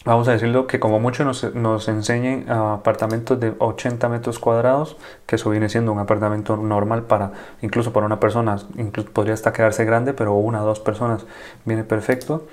vamos 0.04 0.26
a 0.28 0.32
decirlo, 0.32 0.66
que 0.66 0.80
como 0.80 1.00
mucho 1.00 1.24
nos, 1.24 1.54
nos 1.54 1.88
enseñen 1.88 2.50
apartamentos 2.50 3.38
de 3.38 3.52
80 3.58 4.08
metros 4.08 4.38
cuadrados, 4.38 4.96
que 5.26 5.36
eso 5.36 5.50
viene 5.50 5.68
siendo 5.68 5.92
un 5.92 5.98
apartamento 5.98 6.56
normal 6.56 7.02
para, 7.02 7.32
incluso 7.62 7.92
para 7.92 8.06
una 8.06 8.18
persona, 8.18 8.56
incluso 8.76 9.10
podría 9.10 9.34
hasta 9.34 9.52
quedarse 9.52 9.84
grande, 9.84 10.14
pero 10.14 10.34
una 10.34 10.62
o 10.62 10.66
dos 10.66 10.80
personas 10.80 11.26
viene 11.64 11.84
perfecto. 11.84 12.46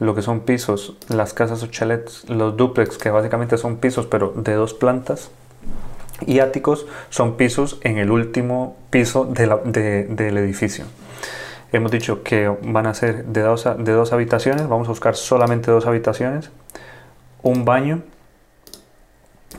Lo 0.00 0.14
que 0.14 0.22
son 0.22 0.40
pisos, 0.40 0.96
las 1.08 1.34
casas 1.34 1.62
o 1.62 1.66
chalets, 1.68 2.28
los 2.28 2.56
duplex, 2.56 2.98
que 2.98 3.10
básicamente 3.10 3.58
son 3.58 3.76
pisos 3.76 4.06
pero 4.06 4.32
de 4.34 4.54
dos 4.54 4.74
plantas, 4.74 5.30
y 6.26 6.40
áticos 6.40 6.86
son 7.10 7.36
pisos 7.36 7.78
en 7.82 7.98
el 7.98 8.10
último 8.10 8.76
piso 8.90 9.24
de 9.24 10.06
del 10.08 10.38
edificio. 10.38 10.84
Hemos 11.72 11.90
dicho 11.90 12.22
que 12.22 12.48
van 12.62 12.86
a 12.86 12.94
ser 12.94 13.24
de 13.24 13.40
dos, 13.40 13.64
de 13.64 13.92
dos 13.92 14.12
habitaciones, 14.12 14.68
vamos 14.68 14.86
a 14.86 14.90
buscar 14.90 15.16
solamente 15.16 15.70
dos 15.70 15.86
habitaciones 15.86 16.50
un 17.44 17.64
baño. 17.64 18.02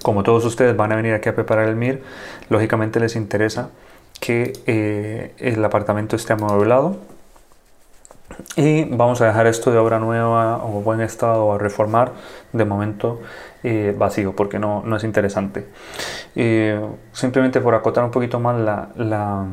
Como 0.03 0.23
todos 0.23 0.43
ustedes 0.43 0.75
van 0.75 0.91
a 0.91 0.97
venir 0.97 1.13
aquí 1.13 1.29
a 1.29 1.35
preparar 1.35 1.69
el 1.69 1.77
MIR, 1.77 2.03
lógicamente 2.49 2.99
les 2.99 3.15
interesa 3.15 3.69
que 4.19 4.53
eh, 4.65 5.33
el 5.37 5.63
apartamento 5.63 6.17
esté 6.17 6.33
amueblado. 6.33 6.97
Y 8.55 8.83
vamos 8.85 9.21
a 9.21 9.27
dejar 9.27 9.47
esto 9.47 9.71
de 9.71 9.77
obra 9.77 9.99
nueva 9.99 10.57
o 10.63 10.81
buen 10.81 10.99
estado 10.99 11.53
a 11.53 11.57
reformar 11.57 12.11
de 12.51 12.65
momento 12.65 13.21
eh, 13.63 13.95
vacío 13.97 14.35
porque 14.35 14.59
no, 14.59 14.81
no 14.83 14.97
es 14.97 15.03
interesante. 15.03 15.65
Simplemente 17.13 17.61
por 17.61 17.75
acotar 17.75 18.03
un 18.03 18.11
poquito 18.11 18.39
más 18.39 18.59
la, 18.59 18.89
la, 18.95 19.45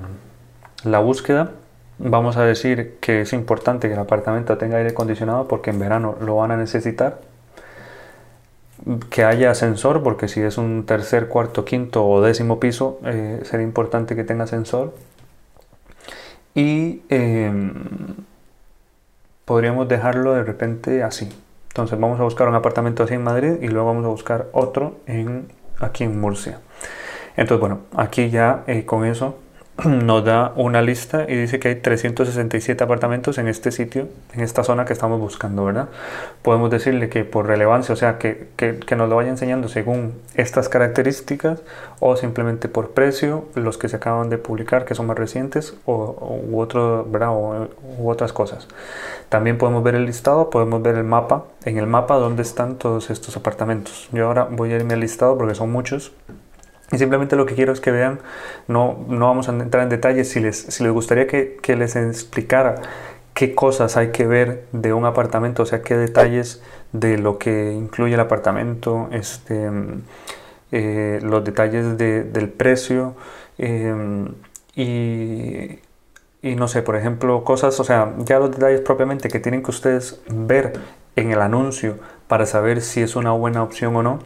la 0.84 0.98
búsqueda, 0.98 1.52
vamos 1.98 2.36
a 2.36 2.44
decir 2.44 2.96
que 3.00 3.22
es 3.22 3.32
importante 3.32 3.88
que 3.88 3.94
el 3.94 4.00
apartamento 4.00 4.58
tenga 4.58 4.78
aire 4.78 4.90
acondicionado 4.90 5.46
porque 5.48 5.70
en 5.70 5.78
verano 5.78 6.16
lo 6.20 6.36
van 6.36 6.50
a 6.50 6.56
necesitar. 6.56 7.20
Que 9.10 9.24
haya 9.24 9.52
ascensor, 9.52 10.02
porque 10.02 10.26
si 10.26 10.40
es 10.40 10.58
un 10.58 10.86
tercer, 10.86 11.28
cuarto, 11.28 11.64
quinto 11.64 12.04
o 12.04 12.20
décimo 12.20 12.58
piso, 12.58 12.98
eh, 13.04 13.40
sería 13.44 13.64
importante 13.64 14.16
que 14.16 14.24
tenga 14.24 14.42
ascensor. 14.44 14.92
Y 16.54 17.02
em, 17.08 17.72
podríamos 19.44 19.88
dejarlo 19.88 20.34
de 20.34 20.42
repente 20.42 21.04
así. 21.04 21.28
Entonces 21.68 21.98
vamos 21.98 22.18
a 22.18 22.24
buscar 22.24 22.48
un 22.48 22.56
apartamento 22.56 23.04
así 23.04 23.14
en 23.14 23.22
Madrid 23.22 23.54
y 23.62 23.68
luego 23.68 23.86
vamos 23.86 24.04
a 24.04 24.08
buscar 24.08 24.48
otro 24.52 24.96
en, 25.06 25.46
aquí 25.82 26.04
en 26.04 26.20
Murcia. 26.20 26.60
Entonces 27.36 27.60
bueno, 27.60 27.80
aquí 27.96 28.30
ya 28.30 28.64
eh, 28.66 28.84
con 28.84 29.04
eso 29.04 29.38
nos 29.84 30.22
da 30.24 30.52
una 30.56 30.82
lista 30.82 31.24
y 31.26 31.34
dice 31.34 31.58
que 31.58 31.68
hay 31.68 31.74
367 31.76 32.84
apartamentos 32.84 33.38
en 33.38 33.48
este 33.48 33.72
sitio, 33.72 34.08
en 34.34 34.40
esta 34.40 34.64
zona 34.64 34.84
que 34.84 34.92
estamos 34.92 35.18
buscando, 35.18 35.64
¿verdad? 35.64 35.88
Podemos 36.42 36.70
decirle 36.70 37.08
que 37.08 37.24
por 37.24 37.46
relevancia, 37.46 37.94
o 37.94 37.96
sea, 37.96 38.18
que, 38.18 38.48
que, 38.56 38.96
nos 38.96 39.08
lo 39.08 39.16
vaya 39.16 39.30
enseñando 39.30 39.68
según 39.68 40.12
estas 40.34 40.68
características 40.68 41.62
o 42.00 42.16
simplemente 42.16 42.68
por 42.68 42.90
precio, 42.90 43.46
los 43.54 43.78
que 43.78 43.88
se 43.88 43.96
acaban 43.96 44.28
de 44.28 44.36
publicar, 44.36 44.84
que 44.84 44.94
son 44.94 45.06
más 45.06 45.16
recientes, 45.16 45.74
o, 45.86 46.42
u, 46.50 47.10
¿verdad? 47.10 47.30
O, 47.30 47.68
otras 48.04 48.32
cosas. 48.34 48.68
También 49.30 49.56
podemos 49.56 49.82
ver 49.82 49.94
el 49.94 50.04
listado, 50.04 50.50
podemos 50.50 50.82
ver 50.82 50.96
el 50.96 51.04
mapa, 51.04 51.44
en 51.64 51.78
el 51.78 51.86
mapa 51.86 52.16
donde 52.16 52.42
están 52.42 52.76
todos 52.76 53.08
estos 53.08 53.38
apartamentos. 53.38 54.10
Yo 54.12 54.26
ahora 54.26 54.46
voy 54.50 54.72
a 54.72 54.76
irme 54.76 54.94
al 54.94 55.00
listado 55.00 55.38
porque 55.38 55.54
son 55.54 55.72
muchos 55.72 56.12
y 56.92 56.98
simplemente 56.98 57.36
lo 57.36 57.46
que 57.46 57.54
quiero 57.54 57.72
es 57.72 57.80
que 57.80 57.90
vean, 57.90 58.20
no, 58.68 59.04
no 59.08 59.26
vamos 59.26 59.48
a 59.48 59.52
entrar 59.52 59.82
en 59.82 59.88
detalles, 59.88 60.28
si 60.30 60.40
les, 60.40 60.56
si 60.58 60.84
les 60.84 60.92
gustaría 60.92 61.26
que, 61.26 61.56
que, 61.60 61.74
les 61.74 61.96
explicara 61.96 62.76
qué 63.34 63.54
cosas 63.54 63.96
hay 63.96 64.08
que 64.12 64.26
ver 64.26 64.66
de 64.72 64.92
un 64.92 65.06
apartamento, 65.06 65.62
o 65.62 65.66
sea, 65.66 65.82
qué 65.82 65.96
detalles 65.96 66.62
de 66.92 67.16
lo 67.16 67.38
que 67.38 67.72
incluye 67.72 68.14
el 68.14 68.20
apartamento, 68.20 69.08
este, 69.10 69.70
eh, 70.70 71.18
los 71.22 71.42
detalles 71.44 71.96
de, 71.96 72.24
del 72.24 72.50
precio 72.50 73.14
eh, 73.56 74.26
y, 74.76 75.78
y 76.42 76.54
no 76.56 76.68
sé, 76.68 76.82
por 76.82 76.96
ejemplo, 76.96 77.42
cosas, 77.42 77.80
o 77.80 77.84
sea, 77.84 78.12
ya 78.18 78.38
los 78.38 78.50
detalles 78.50 78.82
propiamente 78.82 79.30
que 79.30 79.40
tienen 79.40 79.62
que 79.62 79.70
ustedes 79.70 80.20
ver 80.28 80.74
en 81.16 81.30
el 81.30 81.40
anuncio 81.40 81.98
para 82.28 82.44
saber 82.44 82.82
si 82.82 83.00
es 83.00 83.16
una 83.16 83.32
buena 83.32 83.62
opción 83.62 83.96
o 83.96 84.02
no 84.02 84.18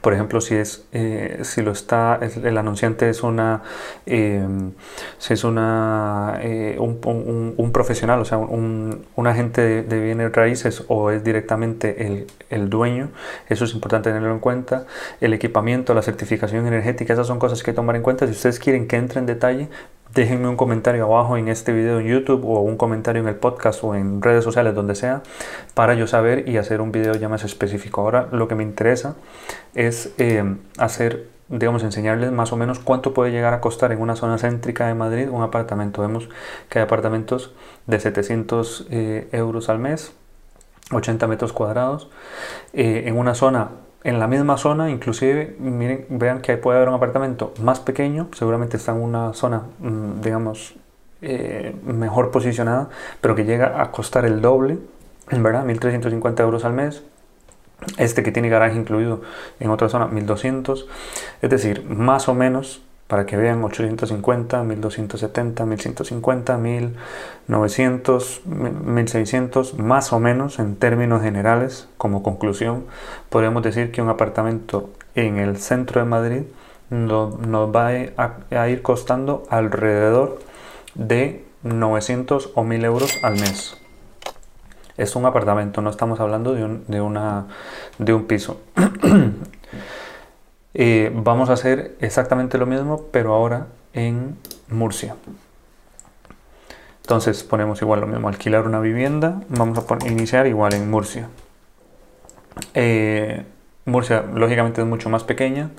por 0.00 0.14
ejemplo, 0.14 0.40
si 0.40 0.54
es 0.54 0.84
eh, 0.92 1.40
si 1.42 1.62
lo 1.62 1.72
está 1.72 2.20
el, 2.22 2.56
anunciante 2.56 3.10
es 3.10 3.22
una 3.24 3.62
eh, 4.06 4.46
si 5.18 5.34
es 5.34 5.42
una 5.42 6.38
eh, 6.42 6.76
un, 6.78 7.70
profesional, 7.72 8.20
o 8.20 8.24
sea, 8.24 8.38
un, 8.38 9.04
agente 9.26 9.60
de, 9.60 9.82
de, 9.82 10.00
bienes 10.00 10.32
raíces 10.32 10.84
o 10.88 11.10
es 11.10 11.22
directamente 11.24 12.06
el, 12.06 12.26
el, 12.50 12.70
dueño, 12.70 13.10
eso 13.48 13.64
es 13.64 13.74
importante 13.74 14.10
tenerlo 14.10 14.32
en 14.32 14.40
cuenta. 14.40 14.86
El 15.20 15.34
equipamiento, 15.34 15.92
la 15.94 16.02
certificación 16.02 16.66
energética, 16.66 17.12
esas 17.12 17.26
son 17.26 17.38
cosas 17.38 17.62
que 17.62 17.72
tomar 17.72 17.96
en 17.96 18.02
cuenta. 18.02 18.26
Si 18.26 18.32
ustedes 18.32 18.58
quieren 18.58 18.88
que 18.88 18.96
entre 18.96 19.20
en 19.20 19.26
detalle, 19.26 19.68
déjenme 20.14 20.48
un 20.48 20.56
comentario 20.56 21.04
abajo 21.04 21.36
en 21.36 21.48
este 21.48 21.72
video 21.72 22.00
en 22.00 22.06
YouTube 22.06 22.44
o 22.44 22.60
un 22.60 22.76
comentario 22.76 23.22
en 23.22 23.28
el 23.28 23.36
podcast 23.36 23.82
o 23.84 23.94
en 23.94 24.22
redes 24.22 24.44
sociales, 24.44 24.74
donde 24.74 24.94
sea, 24.94 25.22
para 25.74 25.94
yo 25.94 26.06
saber 26.06 26.48
y 26.48 26.56
hacer 26.56 26.80
un 26.80 26.92
video 26.92 27.14
ya 27.14 27.28
más 27.28 27.44
específico. 27.44 28.00
Ahora 28.00 28.28
lo 28.32 28.48
que 28.48 28.54
me 28.54 28.62
interesa 28.62 29.16
es 29.74 30.12
eh, 30.18 30.56
hacer, 30.78 31.28
digamos, 31.48 31.82
enseñarles 31.82 32.32
más 32.32 32.52
o 32.52 32.56
menos 32.56 32.78
cuánto 32.78 33.14
puede 33.14 33.30
llegar 33.30 33.54
a 33.54 33.60
costar 33.60 33.92
en 33.92 34.00
una 34.00 34.16
zona 34.16 34.38
céntrica 34.38 34.86
de 34.86 34.94
Madrid 34.94 35.28
un 35.30 35.42
apartamento. 35.42 36.02
Vemos 36.02 36.28
que 36.68 36.78
hay 36.78 36.84
apartamentos 36.84 37.54
de 37.86 38.00
700 38.00 38.86
eh, 38.90 39.28
euros 39.32 39.68
al 39.68 39.78
mes, 39.78 40.12
80 40.90 41.26
metros 41.28 41.52
cuadrados, 41.52 42.10
eh, 42.72 43.04
en 43.06 43.16
una 43.16 43.34
zona 43.34 43.70
en 44.02 44.18
la 44.18 44.26
misma 44.26 44.56
zona, 44.56 44.90
inclusive, 44.90 45.56
miren, 45.58 46.06
vean 46.08 46.40
que 46.40 46.56
puede 46.56 46.78
haber 46.78 46.88
un 46.88 46.94
apartamento 46.94 47.52
más 47.62 47.80
pequeño, 47.80 48.28
seguramente 48.32 48.76
está 48.76 48.92
en 48.92 49.02
una 49.02 49.34
zona, 49.34 49.62
mm, 49.78 50.20
digamos, 50.22 50.74
eh, 51.22 51.74
mejor 51.84 52.30
posicionada, 52.30 52.88
pero 53.20 53.34
que 53.34 53.44
llega 53.44 53.82
a 53.82 53.90
costar 53.90 54.24
el 54.24 54.40
doble, 54.40 54.78
¿verdad? 55.30 55.64
1.350 55.66 56.42
euros 56.42 56.64
al 56.64 56.72
mes. 56.72 57.02
Este 57.98 58.22
que 58.22 58.32
tiene 58.32 58.48
garaje 58.48 58.76
incluido 58.76 59.22
en 59.58 59.70
otra 59.70 59.88
zona, 59.88 60.06
1.200. 60.06 60.86
Es 61.42 61.50
decir, 61.50 61.84
más 61.84 62.28
o 62.28 62.34
menos 62.34 62.82
para 63.10 63.26
que 63.26 63.36
vean 63.36 63.62
850, 63.64 64.62
1270, 64.62 65.66
1150, 65.66 66.56
1900, 66.58 68.42
1600, 68.46 69.74
más 69.74 70.12
o 70.12 70.20
menos 70.20 70.60
en 70.60 70.76
términos 70.76 71.20
generales, 71.20 71.88
como 71.96 72.22
conclusión, 72.22 72.84
podemos 73.28 73.64
decir 73.64 73.90
que 73.90 74.00
un 74.00 74.10
apartamento 74.10 74.90
en 75.16 75.38
el 75.38 75.56
centro 75.56 76.00
de 76.00 76.06
Madrid 76.06 76.42
nos, 76.88 77.36
nos 77.40 77.74
va 77.74 77.88
a, 77.88 78.68
ir 78.68 78.82
costando 78.82 79.42
alrededor 79.50 80.38
de 80.94 81.44
900 81.64 82.50
o 82.54 82.62
1000 82.62 82.84
euros 82.84 83.18
al 83.24 83.32
mes. 83.32 83.76
Es 84.96 85.16
un 85.16 85.26
apartamento, 85.26 85.82
no 85.82 85.90
estamos 85.90 86.20
hablando 86.20 86.54
de 86.54 87.00
una, 87.00 87.48
de 87.98 88.14
un 88.14 88.26
piso. 88.26 88.60
Eh, 90.74 91.10
vamos 91.14 91.50
a 91.50 91.54
hacer 91.54 91.96
exactamente 92.00 92.58
lo 92.58 92.66
mismo, 92.66 93.06
pero 93.10 93.34
ahora 93.34 93.66
en 93.92 94.36
Murcia. 94.68 95.16
Entonces 97.02 97.42
ponemos 97.42 97.82
igual 97.82 98.00
lo 98.00 98.06
mismo, 98.06 98.28
alquilar 98.28 98.66
una 98.66 98.78
vivienda, 98.78 99.42
vamos 99.48 99.78
a 99.78 100.06
iniciar 100.06 100.46
igual 100.46 100.74
en 100.74 100.88
Murcia. 100.88 101.28
Eh, 102.74 103.44
Murcia 103.84 104.22
lógicamente 104.32 104.80
es 104.80 104.86
mucho 104.86 105.10
más 105.10 105.24
pequeña. 105.24 105.70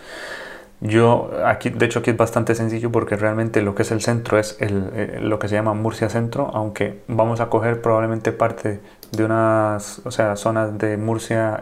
Yo 0.81 1.31
aquí, 1.45 1.69
de 1.69 1.85
hecho 1.85 1.99
aquí 1.99 2.09
es 2.09 2.17
bastante 2.17 2.55
sencillo 2.55 2.91
porque 2.91 3.15
realmente 3.15 3.61
lo 3.61 3.75
que 3.75 3.83
es 3.83 3.91
el 3.91 4.01
centro 4.01 4.39
es 4.39 4.57
el, 4.59 4.89
eh, 4.93 5.19
lo 5.21 5.37
que 5.37 5.47
se 5.47 5.55
llama 5.55 5.73
Murcia 5.73 6.09
Centro, 6.09 6.49
aunque 6.53 7.01
vamos 7.07 7.39
a 7.39 7.49
coger 7.49 7.81
probablemente 7.81 8.31
parte 8.31 8.81
de 9.11 9.23
unas, 9.23 10.01
o 10.05 10.11
sea, 10.11 10.35
zonas 10.35 10.77
de 10.79 10.97
Murcia 10.97 11.61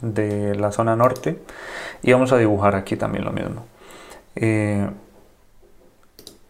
de 0.00 0.54
la 0.54 0.72
zona 0.72 0.96
norte 0.96 1.38
y 2.02 2.12
vamos 2.12 2.32
a 2.32 2.38
dibujar 2.38 2.74
aquí 2.74 2.96
también 2.96 3.24
lo 3.24 3.32
mismo. 3.32 3.66
Eh, 4.34 4.88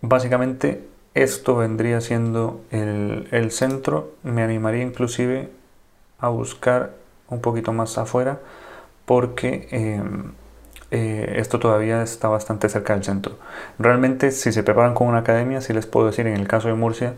básicamente 0.00 0.86
esto 1.14 1.56
vendría 1.56 2.00
siendo 2.00 2.60
el, 2.70 3.28
el, 3.30 3.50
centro. 3.50 4.12
Me 4.22 4.42
animaría 4.42 4.82
inclusive 4.82 5.48
a 6.18 6.28
buscar 6.28 6.92
un 7.28 7.40
poquito 7.40 7.72
más 7.72 7.96
afuera 7.98 8.40
porque 9.06 9.68
eh, 9.70 10.02
eh, 10.90 11.34
esto 11.38 11.58
todavía 11.58 12.02
está 12.02 12.28
bastante 12.28 12.68
cerca 12.68 12.94
del 12.94 13.04
centro. 13.04 13.36
Realmente 13.78 14.30
si 14.30 14.52
se 14.52 14.62
preparan 14.62 14.94
con 14.94 15.08
una 15.08 15.18
academia, 15.18 15.60
si 15.60 15.72
les 15.72 15.86
puedo 15.86 16.06
decir 16.06 16.26
en 16.26 16.36
el 16.36 16.46
caso 16.46 16.68
de 16.68 16.74
Murcia, 16.74 17.14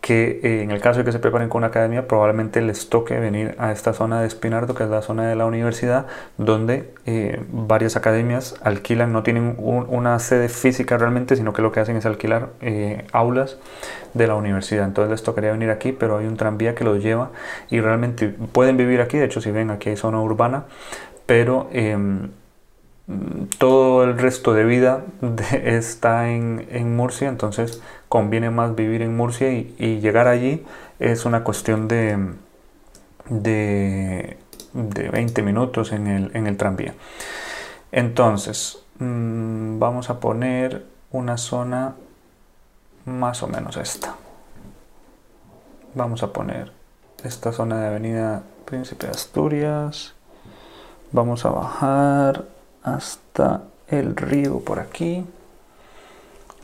que 0.00 0.38
eh, 0.44 0.62
en 0.62 0.70
el 0.70 0.80
caso 0.80 1.00
de 1.00 1.04
que 1.04 1.10
se 1.10 1.18
preparen 1.18 1.48
con 1.48 1.58
una 1.58 1.66
academia 1.66 2.06
probablemente 2.06 2.62
les 2.62 2.88
toque 2.88 3.18
venir 3.18 3.56
a 3.58 3.72
esta 3.72 3.92
zona 3.92 4.20
de 4.20 4.28
Espinardo, 4.28 4.76
que 4.76 4.84
es 4.84 4.88
la 4.88 5.02
zona 5.02 5.28
de 5.28 5.34
la 5.34 5.46
universidad, 5.46 6.06
donde 6.36 6.94
eh, 7.04 7.42
varias 7.50 7.96
academias 7.96 8.54
alquilan, 8.62 9.12
no 9.12 9.24
tienen 9.24 9.56
un, 9.58 9.86
una 9.88 10.16
sede 10.20 10.48
física 10.48 10.96
realmente, 10.98 11.34
sino 11.34 11.52
que 11.52 11.62
lo 11.62 11.72
que 11.72 11.80
hacen 11.80 11.96
es 11.96 12.06
alquilar 12.06 12.50
aulas 13.12 13.58
de 14.14 14.28
la 14.28 14.36
universidad. 14.36 14.84
Entonces 14.84 15.10
les 15.10 15.22
tocaría 15.24 15.50
venir 15.50 15.70
aquí, 15.70 15.90
pero 15.90 16.18
hay 16.18 16.26
un 16.26 16.36
tranvía 16.36 16.76
que 16.76 16.84
los 16.84 17.02
lleva 17.02 17.32
y 17.68 17.80
realmente 17.80 18.28
pueden 18.28 18.76
vivir 18.76 19.00
aquí, 19.00 19.18
de 19.18 19.24
hecho 19.24 19.40
si 19.40 19.50
ven 19.50 19.70
aquí 19.70 19.90
hay 19.90 19.96
zona 19.96 20.22
urbana, 20.22 20.64
pero 21.26 21.68
em, 21.72 22.30
todo 23.58 24.04
el 24.04 24.18
resto 24.18 24.52
de 24.52 24.64
vida 24.64 25.04
está 25.52 26.28
en, 26.30 26.66
en, 26.70 26.94
Murcia, 26.94 27.28
entonces 27.28 27.82
conviene 28.08 28.50
más 28.50 28.74
vivir 28.74 29.02
en 29.02 29.16
Murcia 29.16 29.50
y, 29.52 30.00
llegar 30.00 30.28
allí 30.28 30.64
es 30.98 31.24
una 31.24 31.42
cuestión 31.42 31.88
de, 31.88 32.18
de, 33.30 34.36
de 34.74 35.08
20 35.08 35.42
minutos 35.42 35.92
en 35.92 36.06
el, 36.06 36.30
en 36.34 36.46
el, 36.46 36.56
tranvía. 36.56 36.94
Entonces, 37.92 38.82
mmm, 38.98 39.78
vamos 39.78 40.10
a 40.10 40.20
poner 40.20 40.84
una 41.10 41.38
zona 41.38 41.94
más 43.06 43.42
o 43.42 43.48
menos 43.48 43.78
esta. 43.78 44.16
Vamos 45.94 46.22
a 46.22 46.32
poner 46.32 46.72
esta 47.24 47.52
zona 47.52 47.80
de 47.80 47.86
Avenida 47.86 48.42
Príncipe 48.66 49.06
de 49.06 49.12
Asturias. 49.12 50.14
Vamos 51.10 51.46
a 51.46 51.50
bajar 51.50 52.57
hasta 52.82 53.62
el 53.88 54.16
río 54.16 54.60
por 54.60 54.80
aquí. 54.80 55.24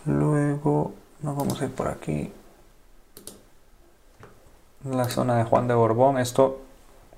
Luego 0.07 0.93
nos 1.23 1.37
vamos 1.37 1.61
a 1.61 1.65
ir 1.65 1.71
por 1.71 1.89
aquí. 1.89 2.33
La 4.85 5.09
zona 5.09 5.37
de 5.37 5.45
Juan 5.45 5.69
de 5.69 5.75
Borbón. 5.75 6.19
Esto 6.19 6.61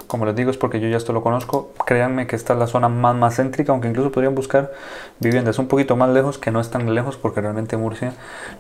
como 0.07 0.25
les 0.25 0.37
digo, 0.37 0.51
es 0.51 0.57
porque 0.57 0.79
yo 0.81 0.89
ya 0.89 0.97
esto 0.97 1.13
lo 1.13 1.23
conozco. 1.23 1.73
Créanme 1.85 2.27
que 2.27 2.37
esta 2.37 2.53
es 2.53 2.59
la 2.59 2.67
zona 2.67 2.89
más, 2.89 3.17
más 3.17 3.37
céntrica, 3.37 3.73
aunque 3.73 3.89
incluso 3.89 4.13
podrían 4.13 4.35
buscar 4.35 4.73
viviendas 5.19 5.59
un 5.59 5.67
poquito 5.67 5.97
más 5.97 6.11
lejos, 6.11 6.39
que 6.39 6.51
no 6.51 6.61
es 6.61 6.71
tan 6.71 6.95
lejos, 6.95 7.17
porque 7.17 7.41
realmente 7.41 7.77
Murcia 7.77 8.13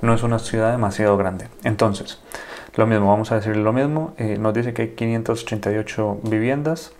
no 0.02 0.14
es 0.14 0.22
una 0.22 0.38
ciudad 0.38 0.72
demasiado 0.72 1.16
grande. 1.16 1.48
Entonces, 1.62 2.18
lo 2.74 2.86
mismo, 2.86 3.08
vamos 3.08 3.30
a 3.32 3.36
decir 3.36 3.56
lo 3.56 3.72
mismo. 3.72 4.14
Eh, 4.18 4.38
nos 4.38 4.54
dice 4.54 4.74
que 4.74 4.82
hay 4.82 4.88
588 4.90 6.20
viviendas 6.24 6.92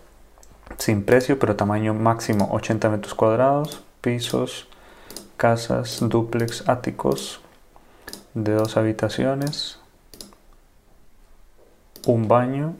sin 0.77 1.03
precio, 1.03 1.39
pero 1.39 1.55
tamaño 1.55 1.93
máximo 1.93 2.49
80 2.51 2.89
metros 2.89 3.13
cuadrados, 3.13 3.83
pisos, 4.01 4.67
casas, 5.37 5.99
duplex, 6.01 6.67
áticos 6.67 7.41
de 8.33 8.53
dos 8.53 8.77
habitaciones, 8.77 9.79
un 12.05 12.27
baño 12.27 12.75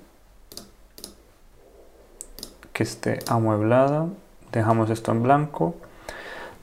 que 2.74 2.84
esté 2.84 3.20
amueblada. 3.28 4.08
Dejamos 4.52 4.90
esto 4.90 5.12
en 5.12 5.24
blanco. 5.24 5.76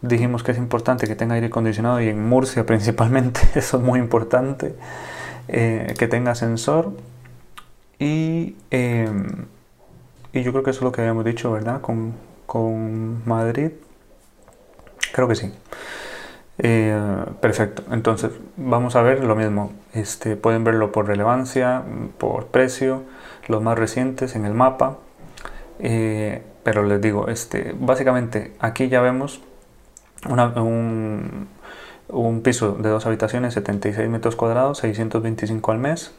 Dijimos 0.00 0.42
que 0.42 0.52
es 0.52 0.58
importante 0.58 1.06
que 1.06 1.16
tenga 1.16 1.34
aire 1.34 1.48
acondicionado 1.48 2.00
y 2.00 2.08
en 2.08 2.26
Murcia 2.28 2.64
principalmente, 2.72 3.40
eso 3.54 3.78
es 3.78 3.82
muy 3.82 3.98
importante. 3.98 4.76
Eh, 5.48 5.94
que 5.98 6.08
tenga 6.08 6.30
ascensor. 6.30 6.92
Y, 7.98 8.56
em, 8.70 9.46
y 10.34 10.42
yo 10.42 10.52
creo 10.52 10.64
que 10.64 10.70
eso 10.70 10.80
es 10.80 10.84
lo 10.84 10.92
que 10.92 11.00
habíamos 11.00 11.24
dicho, 11.24 11.52
¿verdad? 11.52 11.80
Con, 11.80 12.14
con 12.44 13.26
Madrid. 13.26 13.70
Creo 15.12 15.28
que 15.28 15.36
sí. 15.36 15.52
Eh, 16.58 17.24
perfecto, 17.40 17.82
entonces 17.90 18.30
vamos 18.56 18.96
a 18.96 19.02
ver 19.02 19.24
lo 19.24 19.36
mismo. 19.36 19.72
Este, 19.92 20.36
pueden 20.36 20.64
verlo 20.64 20.92
por 20.92 21.06
relevancia, 21.06 21.82
por 22.18 22.46
precio, 22.46 23.02
los 23.46 23.62
más 23.62 23.78
recientes 23.78 24.34
en 24.34 24.44
el 24.44 24.54
mapa. 24.54 24.98
Eh, 25.78 26.42
pero 26.64 26.82
les 26.82 27.00
digo, 27.00 27.28
este, 27.28 27.74
básicamente 27.78 28.54
aquí 28.58 28.88
ya 28.88 29.00
vemos 29.00 29.40
un, 30.28 31.48
un, 32.08 32.42
piso 32.42 32.72
de 32.72 32.88
dos 32.88 33.06
habitaciones, 33.06 33.54
76 33.54 34.08
metros 34.08 34.34
cuadrados, 34.34 34.78
625 34.78 35.72
al 35.72 35.78
mes. 35.78 36.12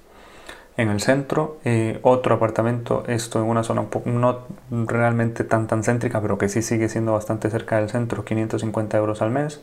En 0.78 0.90
el 0.90 1.00
centro, 1.00 1.58
eh, 1.64 2.00
otro 2.02 2.36
apartamento, 2.36 3.06
esto 3.08 3.40
en 3.40 3.46
una 3.46 3.64
zona 3.64 3.86
no 4.04 4.40
realmente 4.70 5.46
tan 5.46 5.68
tan 5.68 5.84
céntrica, 5.84 6.22
pero 6.22 6.38
que 6.38 6.50
sí 6.50 6.62
sigue 6.62 6.90
siendo 6.90 7.14
bastante 7.14 7.50
cerca 7.50 7.78
del 7.78 7.90
centro, 7.90 8.26
550 8.26 8.98
euros 8.98 9.22
al 9.22 9.32
mes. 9.32 9.62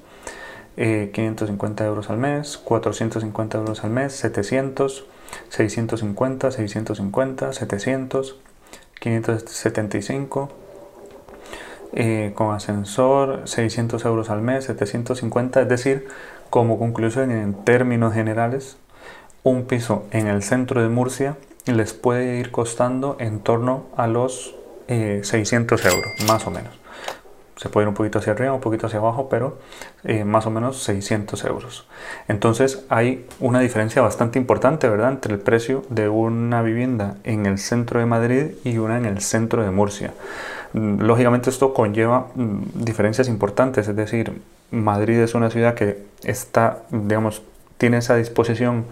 550 0.76 1.84
eh, 1.84 1.86
euros 1.86 2.08
al 2.08 2.16
mes, 2.16 2.56
450 2.56 3.58
euros 3.58 3.84
al 3.84 3.90
mes, 3.90 4.14
700, 4.14 5.04
650, 5.50 6.50
650, 6.50 7.52
700, 7.52 8.36
575, 8.98 10.48
con 12.34 12.54
ascensor, 12.54 13.42
600 13.44 14.02
euros 14.06 14.30
al 14.30 14.40
mes, 14.40 14.64
750, 14.64 15.60
es 15.60 15.68
decir, 15.68 16.08
como 16.48 16.78
conclusión 16.78 17.30
en 17.30 17.52
términos 17.52 18.14
generales, 18.14 18.78
un 19.42 19.64
piso 19.64 20.04
en 20.10 20.26
el 20.26 20.42
centro 20.42 20.82
de 20.82 20.88
Murcia 20.88 21.36
les 21.66 21.92
puede 21.92 22.38
ir 22.38 22.50
costando 22.50 23.16
en 23.18 23.40
torno 23.40 23.86
a 23.96 24.06
los 24.06 24.54
600 24.88 25.84
eh, 25.84 25.88
euros, 25.88 26.28
más 26.28 26.46
o 26.46 26.50
menos 26.50 26.82
se 27.62 27.68
puede 27.68 27.84
ir 27.84 27.88
un 27.88 27.94
poquito 27.94 28.18
hacia 28.18 28.32
arriba, 28.32 28.52
un 28.52 28.60
poquito 28.60 28.88
hacia 28.88 28.98
abajo, 28.98 29.28
pero 29.28 29.58
eh, 30.02 30.24
más 30.24 30.46
o 30.46 30.50
menos 30.50 30.82
600 30.82 31.44
euros. 31.44 31.86
Entonces 32.26 32.84
hay 32.88 33.24
una 33.38 33.60
diferencia 33.60 34.02
bastante 34.02 34.40
importante, 34.40 34.88
¿verdad?, 34.88 35.12
entre 35.12 35.32
el 35.32 35.38
precio 35.38 35.84
de 35.88 36.08
una 36.08 36.60
vivienda 36.62 37.18
en 37.22 37.46
el 37.46 37.58
centro 37.58 38.00
de 38.00 38.06
Madrid 38.06 38.46
y 38.64 38.78
una 38.78 38.98
en 38.98 39.04
el 39.04 39.20
centro 39.20 39.62
de 39.62 39.70
Murcia. 39.70 40.12
Mm, 40.72 41.02
lógicamente 41.02 41.50
esto 41.50 41.72
conlleva 41.72 42.26
mm, 42.34 42.84
diferencias 42.84 43.28
importantes, 43.28 43.86
es 43.86 43.94
decir, 43.94 44.42
Madrid 44.72 45.20
es 45.20 45.36
una 45.36 45.48
ciudad 45.48 45.74
que 45.74 46.02
está, 46.24 46.82
digamos, 46.90 47.42
tiene 47.78 47.98
esa 47.98 48.16
disposición 48.16 48.86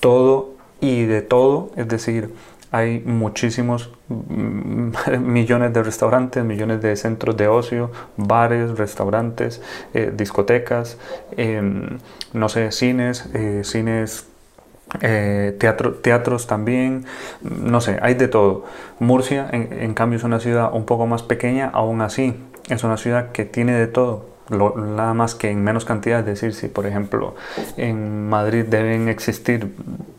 todo 0.00 0.54
y 0.80 1.04
de 1.04 1.22
todo, 1.22 1.70
es 1.76 1.88
decir, 1.88 2.32
hay 2.70 3.00
muchísimos 3.00 3.90
mm, 4.08 4.90
millones 5.20 5.72
de 5.72 5.82
restaurantes, 5.82 6.44
millones 6.44 6.82
de 6.82 6.96
centros 6.96 7.36
de 7.36 7.48
ocio, 7.48 7.90
bares, 8.16 8.76
restaurantes, 8.76 9.62
eh, 9.94 10.12
discotecas, 10.14 10.98
em, 11.36 11.98
no 12.32 12.48
sé, 12.48 12.72
cines, 12.72 13.26
eh, 13.34 13.62
cines 13.64 14.26
eh, 15.02 15.54
teatro, 15.58 15.94
teatros 15.94 16.46
también, 16.46 17.04
no 17.42 17.80
sé, 17.80 17.98
hay 18.02 18.14
de 18.14 18.28
todo. 18.28 18.64
Murcia, 18.98 19.48
en, 19.52 19.94
cambio, 19.94 20.16
es 20.18 20.24
una 20.24 20.40
ciudad 20.40 20.72
un 20.72 20.86
poco 20.86 21.06
más 21.06 21.22
pequeña, 21.22 21.70
aún 21.72 22.00
así, 22.00 22.34
es 22.68 22.84
una 22.84 22.96
ciudad 22.96 23.32
que 23.32 23.44
tiene 23.44 23.72
de 23.74 23.86
todo 23.86 24.37
nada 24.50 25.14
más 25.14 25.34
que 25.34 25.50
en 25.50 25.62
menos 25.62 25.84
cantidad, 25.84 26.20
es 26.20 26.26
decir, 26.26 26.54
si 26.54 26.68
por 26.68 26.86
ejemplo 26.86 27.34
en 27.76 28.28
Madrid 28.28 28.64
deben 28.64 29.08
existir 29.08 29.72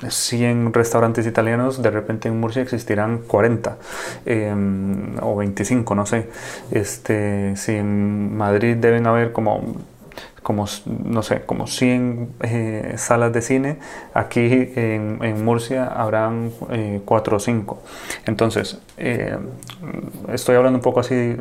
100 0.08 0.74
restaurantes 0.74 1.26
italianos, 1.26 1.82
de 1.82 1.90
repente 1.90 2.28
en 2.28 2.40
Murcia 2.40 2.62
existirán 2.62 3.20
40 3.28 3.78
em, 4.26 5.18
o 5.22 5.36
25, 5.36 5.96
no 5.96 6.06
sé. 6.06 6.30
Este, 6.72 7.56
si 7.56 7.74
en 7.74 8.38
Madrid 8.38 8.78
deben 8.78 9.08
haber 9.08 9.32
como 9.32 9.76
como, 10.44 10.66
no 10.86 11.22
sé, 11.24 11.42
como 11.42 11.68
100 11.68 12.30
eh, 12.42 12.94
salas 12.98 13.34
de 13.34 13.42
cine, 13.42 13.78
aquí 14.14 14.72
en, 14.76 15.20
en 15.22 15.46
Murcia 15.46 15.86
habrán 15.86 16.52
eh, 16.72 17.02
4 17.06 17.38
o 17.38 17.40
5. 17.40 17.82
Entonces, 18.26 18.80
eh, 18.98 19.38
estoy 20.32 20.56
hablando 20.56 20.78
un 20.78 20.84
poco 20.84 21.02
así, 21.02 21.36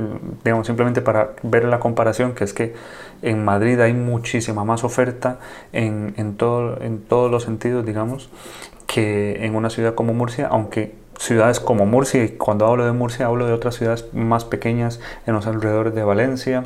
digamos, 0.45 0.67
simplemente 0.67 1.01
para 1.01 1.31
ver 1.43 1.65
la 1.65 1.81
comparación, 1.81 2.35
que 2.35 2.45
es 2.45 2.53
que 2.53 2.75
en 3.23 3.45
Madrid 3.45 3.81
hay 3.81 3.93
muchísima 3.93 4.65
más 4.65 4.85
oferta 4.85 5.39
en, 5.73 6.15
en, 6.17 6.37
todo, 6.37 6.81
en 6.83 7.01
todos 7.01 7.31
los 7.31 7.45
sentidos, 7.45 7.85
digamos, 7.87 8.31
que 8.87 9.45
en 9.45 9.55
una 9.55 9.71
ciudad 9.71 9.95
como 9.95 10.15
Murcia, 10.15 10.49
aunque 10.49 10.95
ciudades 11.19 11.61
como 11.61 11.85
Murcia, 11.85 12.25
y 12.25 12.29
cuando 12.31 12.67
hablo 12.67 12.85
de 12.87 12.93
Murcia 12.93 13.27
hablo 13.27 13.47
de 13.47 13.53
otras 13.53 13.75
ciudades 13.75 14.07
más 14.13 14.45
pequeñas 14.45 15.01
en 15.27 15.35
los 15.35 15.47
alrededores 15.47 15.95
de 15.95 16.03
Valencia, 16.05 16.65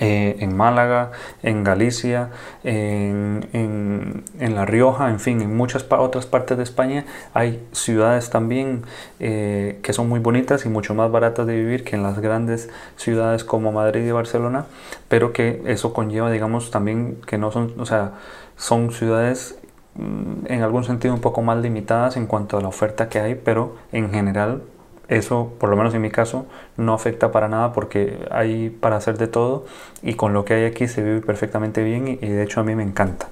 eh, 0.00 0.36
en 0.40 0.56
Málaga, 0.56 1.12
en 1.42 1.62
Galicia, 1.62 2.30
en, 2.64 3.46
en, 3.52 4.54
La 4.54 4.64
Rioja, 4.64 5.10
en 5.10 5.20
fin, 5.20 5.42
en 5.42 5.54
muchas 5.54 5.84
otras 5.90 6.24
partes 6.24 6.56
de 6.56 6.62
España 6.62 7.04
hay 7.34 7.62
ciudades 7.72 8.30
también 8.30 8.84
eh, 9.20 9.78
que 9.82 9.92
son 9.92 10.08
muy 10.08 10.20
bonitas 10.20 10.64
y 10.64 10.70
mucho 10.70 10.94
más 10.94 11.10
baratas 11.10 11.46
de 11.46 11.56
vivir 11.56 11.84
que 11.84 11.96
en 11.96 12.02
las 12.02 12.18
grandes 12.18 12.70
ciudades 12.96 13.44
como 13.44 13.72
Madrid 13.72 14.06
y 14.06 14.10
Barcelona, 14.10 14.64
pero 15.08 15.34
que 15.34 15.62
eso 15.66 15.92
conlleva, 15.92 16.30
digamos, 16.30 16.70
también 16.70 17.18
que 17.26 17.36
no 17.36 17.52
son, 17.52 17.74
o 17.78 17.84
sea, 17.84 18.12
son 18.56 18.90
ciudades 18.90 19.58
mm, 19.96 20.46
en 20.46 20.62
algún 20.62 20.84
sentido 20.84 21.12
un 21.12 21.20
poco 21.20 21.42
más 21.42 21.58
limitadas 21.58 22.16
en 22.16 22.26
cuanto 22.26 22.56
a 22.56 22.62
la 22.62 22.68
oferta 22.68 23.10
que 23.10 23.20
hay, 23.20 23.34
pero 23.34 23.76
en 23.92 24.10
general 24.10 24.62
eso, 25.08 25.52
por 25.58 25.68
lo 25.68 25.76
menos 25.76 25.94
en 25.94 26.02
mi 26.02 26.10
caso, 26.10 26.46
no 26.76 26.94
afecta 26.94 27.32
para 27.32 27.48
nada 27.48 27.72
porque 27.72 28.26
hay 28.30 28.70
para 28.70 28.96
hacer 28.96 29.18
de 29.18 29.26
todo 29.26 29.66
y 30.02 30.14
con 30.14 30.32
lo 30.32 30.44
que 30.44 30.54
hay 30.54 30.64
aquí 30.64 30.88
se 30.88 31.02
vive 31.02 31.20
perfectamente 31.20 31.82
bien 31.82 32.08
y, 32.08 32.16
de 32.16 32.42
hecho 32.42 32.60
a 32.60 32.64
mí 32.64 32.74
me 32.74 32.82
encanta. 32.82 33.28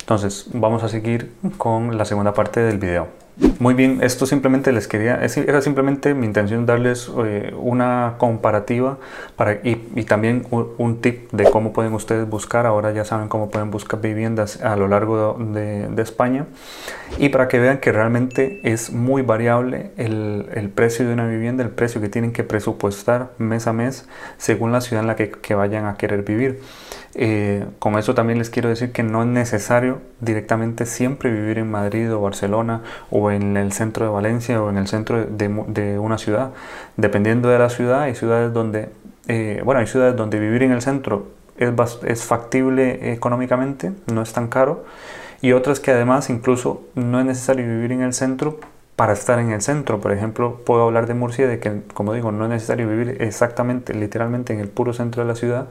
Entonces, 0.00 0.46
vamos 0.52 0.82
a 0.82 0.88
seguir 0.88 1.32
con 1.58 1.96
la 1.96 2.04
segunda 2.04 2.34
parte 2.34 2.60
del 2.60 2.78
video. 2.78 3.21
Muy 3.58 3.72
bien, 3.72 4.00
esto 4.02 4.26
simplemente 4.26 4.72
les 4.72 4.86
quería, 4.86 5.18
era 5.24 5.62
simplemente 5.62 6.12
mi 6.12 6.26
intención 6.26 6.66
darles 6.66 7.10
eh, 7.24 7.54
una 7.56 8.16
comparativa 8.18 8.98
para, 9.36 9.54
y, 9.64 9.76
también 10.04 10.46
un, 10.50 11.00
tip 11.00 11.32
de 11.32 11.44
cómo 11.44 11.72
pueden 11.72 11.94
ustedes 11.94 12.28
buscar, 12.28 12.66
ahora 12.66 12.92
ya 12.92 13.06
saben 13.06 13.28
cómo 13.28 13.48
pueden 13.48 13.70
buscar 13.70 14.02
viviendas 14.02 14.60
a 14.60 14.76
lo 14.76 14.86
largo 14.86 15.38
de, 15.38 16.02
España 16.02 16.46
y 17.18 17.28
para 17.30 17.46
que 17.48 17.58
vean 17.58 17.78
que 17.78 17.92
realmente 17.92 18.60
es 18.64 18.92
muy 18.92 19.22
variable 19.22 19.92
el, 19.96 20.70
precio 20.74 21.06
de 21.06 21.14
una 21.14 21.26
vivienda, 21.26 21.62
el 21.62 21.70
precio 21.70 22.00
que 22.02 22.10
tienen 22.10 22.32
que 22.32 22.44
presupuestar 22.44 23.30
mes 23.38 23.66
a 23.66 23.72
mes 23.72 24.06
según 24.36 24.72
la 24.72 24.82
ciudad 24.82 25.02
en 25.02 25.06
la 25.06 25.16
que 25.16 25.54
vayan 25.54 25.86
a 25.86 25.96
querer 25.96 26.22
vivir. 26.22 26.60
Eh, 27.14 27.66
con 27.78 27.98
eso 27.98 28.14
también 28.14 28.38
les 28.38 28.48
quiero 28.48 28.70
decir 28.70 28.92
que 28.92 29.02
no 29.02 29.22
es 29.22 29.28
necesario 29.28 30.00
directamente 30.20 30.86
siempre 30.86 31.30
vivir 31.30 31.58
en 31.58 31.70
Madrid 31.70 32.12
o 32.12 32.20
Barcelona 32.20 32.80
o 33.10 33.30
en 33.30 33.56
el 33.56 33.72
centro 33.72 34.06
de 34.06 34.10
Valencia 34.10 34.62
o 34.62 34.70
en 34.70 34.78
el 34.78 34.88
centro 34.88 35.24
de, 35.26 35.98
una 35.98 36.18
ciudad. 36.18 36.52
Dependiendo 36.96 37.48
de 37.48 37.58
la 37.58 37.68
ciudad, 37.68 38.02
hay 38.02 38.14
ciudades 38.14 38.52
donde, 38.52 38.88
eh, 39.28 39.60
bueno, 39.64 39.80
hay 39.80 39.86
ciudades 39.86 40.16
donde 40.16 40.38
vivir 40.40 40.62
en 40.62 40.72
el 40.72 40.80
centro 40.80 41.28
es, 41.58 41.70
es 42.04 42.24
factible 42.24 43.12
económicamente, 43.12 43.92
no 44.12 44.22
es 44.22 44.32
tan 44.32 44.48
caro, 44.48 44.84
y 45.42 45.52
otras 45.52 45.80
que 45.80 45.90
además 45.90 46.30
incluso 46.30 46.82
no 46.94 47.20
es 47.20 47.26
necesario 47.26 47.66
vivir 47.66 47.92
en 47.92 48.02
el 48.02 48.14
centro 48.14 48.58
para 48.96 49.14
estar 49.14 49.38
en 49.38 49.50
el 49.50 49.62
centro. 49.62 50.00
Por 50.00 50.12
ejemplo, 50.12 50.60
puedo 50.64 50.84
hablar 50.84 51.06
de 51.06 51.14
Murcia, 51.14 51.48
de 51.48 51.58
que, 51.58 51.82
como 51.94 52.12
digo, 52.12 52.30
no 52.30 52.44
es 52.44 52.50
necesario 52.50 52.88
vivir 52.88 53.16
exactamente, 53.20 53.94
literalmente 53.94 54.52
en 54.52 54.60
el 54.60 54.68
puro 54.68 54.92
centro 54.92 55.22
de 55.22 55.28
la 55.28 55.34
ciudad, 55.34 55.68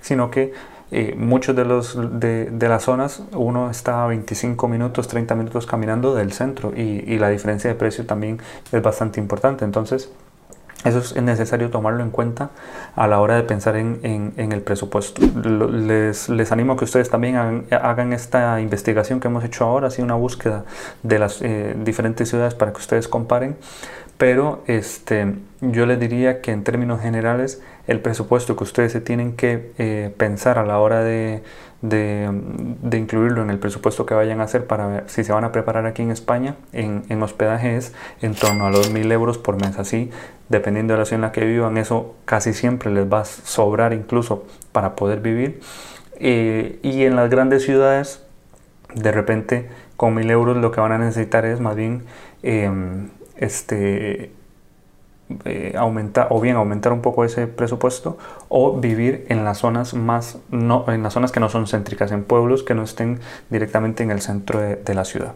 sino 0.00 0.30
que 0.30 0.52
eh, 0.90 1.14
muchos 1.16 1.56
de, 1.56 1.64
los, 1.64 1.96
de, 2.20 2.50
de, 2.50 2.68
las 2.68 2.84
zonas 2.84 3.22
uno 3.32 3.70
está 3.70 4.04
a 4.04 4.06
25 4.06 4.68
minutos, 4.68 5.08
30 5.08 5.34
minutos 5.34 5.66
caminando 5.66 6.14
del 6.14 6.32
centro 6.32 6.72
y, 6.76 7.18
la 7.18 7.30
diferencia 7.30 7.70
de 7.70 7.76
precio 7.76 8.04
también 8.06 8.38
es 8.70 8.82
bastante 8.82 9.18
importante. 9.20 9.64
Entonces, 9.64 10.10
Eso 10.84 10.98
es 10.98 11.16
necesario 11.22 11.70
tomarlo 11.70 12.02
en 12.02 12.10
cuenta 12.10 12.50
a 12.94 13.06
la 13.06 13.18
hora 13.18 13.36
de 13.36 13.42
pensar 13.44 13.76
en, 13.76 14.32
el 14.36 14.60
presupuesto. 14.60 15.22
Les, 15.22 16.28
les, 16.28 16.52
animo 16.52 16.74
a 16.74 16.76
que 16.76 16.84
ustedes 16.84 17.08
también 17.08 17.64
hagan, 17.70 18.12
esta 18.12 18.60
investigación 18.60 19.18
que 19.18 19.28
hemos 19.28 19.42
hecho 19.44 19.64
ahora, 19.64 19.86
así 19.88 20.02
una 20.02 20.14
búsqueda 20.14 20.64
de 21.02 21.18
las 21.18 21.40
eh, 21.40 21.74
diferentes 21.82 22.28
ciudades 22.28 22.54
para 22.54 22.72
que 22.72 22.78
ustedes 22.78 23.08
comparen. 23.08 23.56
Pero 24.18 24.62
este, 24.66 25.34
yo 25.60 25.86
les 25.86 25.98
diría 25.98 26.40
que 26.40 26.52
en 26.52 26.62
términos 26.62 27.00
generales 27.00 27.60
el 27.86 28.00
presupuesto 28.00 28.56
que 28.56 28.64
ustedes 28.64 28.92
se 28.92 29.00
tienen 29.00 29.34
que 29.34 29.72
eh, 29.78 30.14
pensar 30.16 30.58
a 30.58 30.64
la 30.64 30.78
hora 30.78 31.02
de, 31.02 31.42
de, 31.82 32.96
incluirlo 32.96 33.42
en 33.42 33.50
el 33.50 33.58
presupuesto 33.58 34.06
que 34.06 34.14
vayan 34.14 34.40
a 34.40 34.44
hacer 34.44 34.66
para 34.66 34.86
ver 34.86 35.04
si 35.06 35.22
se 35.22 35.32
van 35.32 35.44
a 35.44 35.52
preparar 35.52 35.84
aquí 35.84 36.02
en 36.02 36.10
España 36.10 36.54
en, 36.72 37.02
en 37.10 37.22
hospedaje 37.22 37.76
es 37.76 37.92
en 38.22 38.34
torno 38.34 38.66
a 38.66 38.70
los 38.70 38.90
mil 38.90 39.10
euros 39.12 39.36
por 39.36 39.56
mes. 39.56 39.78
Así, 39.78 40.10
dependiendo 40.48 40.94
de 40.94 41.00
la 41.00 41.04
ciudad 41.04 41.18
en 41.18 41.22
la 41.22 41.32
que 41.32 41.44
vivan, 41.44 41.76
eso 41.76 42.14
casi 42.24 42.54
siempre 42.54 42.90
les 42.90 43.12
va 43.12 43.20
a 43.20 43.24
sobrar 43.24 43.92
incluso 43.92 44.46
para 44.72 44.96
poder 44.96 45.20
vivir. 45.20 45.60
Eh, 46.20 46.78
y 46.82 47.02
en 47.04 47.16
las 47.16 47.28
grandes 47.28 47.64
ciudades, 47.64 48.22
de 48.94 49.12
repente, 49.12 49.68
con 49.96 50.14
mil 50.14 50.30
euros 50.30 50.56
lo 50.56 50.70
que 50.70 50.80
van 50.80 50.92
a 50.92 50.98
necesitar 50.98 51.44
es 51.44 51.60
más 51.60 51.76
bien 51.76 52.04
em, 52.42 53.08
este 53.44 54.32
eh, 55.46 55.74
aumentar 55.78 56.26
o 56.30 56.38
bien 56.38 56.56
aumentar 56.56 56.92
un 56.92 57.00
poco 57.00 57.24
ese 57.24 57.46
presupuesto 57.46 58.18
o 58.50 58.78
vivir 58.78 59.24
en 59.30 59.42
las 59.42 59.58
zonas 59.58 59.94
más 59.94 60.38
no 60.50 60.84
en 60.88 61.02
las 61.02 61.14
zonas 61.14 61.32
que 61.32 61.40
no 61.40 61.48
son 61.48 61.66
céntricas 61.66 62.12
en 62.12 62.24
pueblos 62.24 62.62
que 62.62 62.74
no 62.74 62.82
estén 62.82 63.20
directamente 63.48 64.02
en 64.02 64.10
el 64.10 64.20
centro 64.20 64.60
de 64.60 64.94
la 64.94 65.06
ciudad 65.06 65.32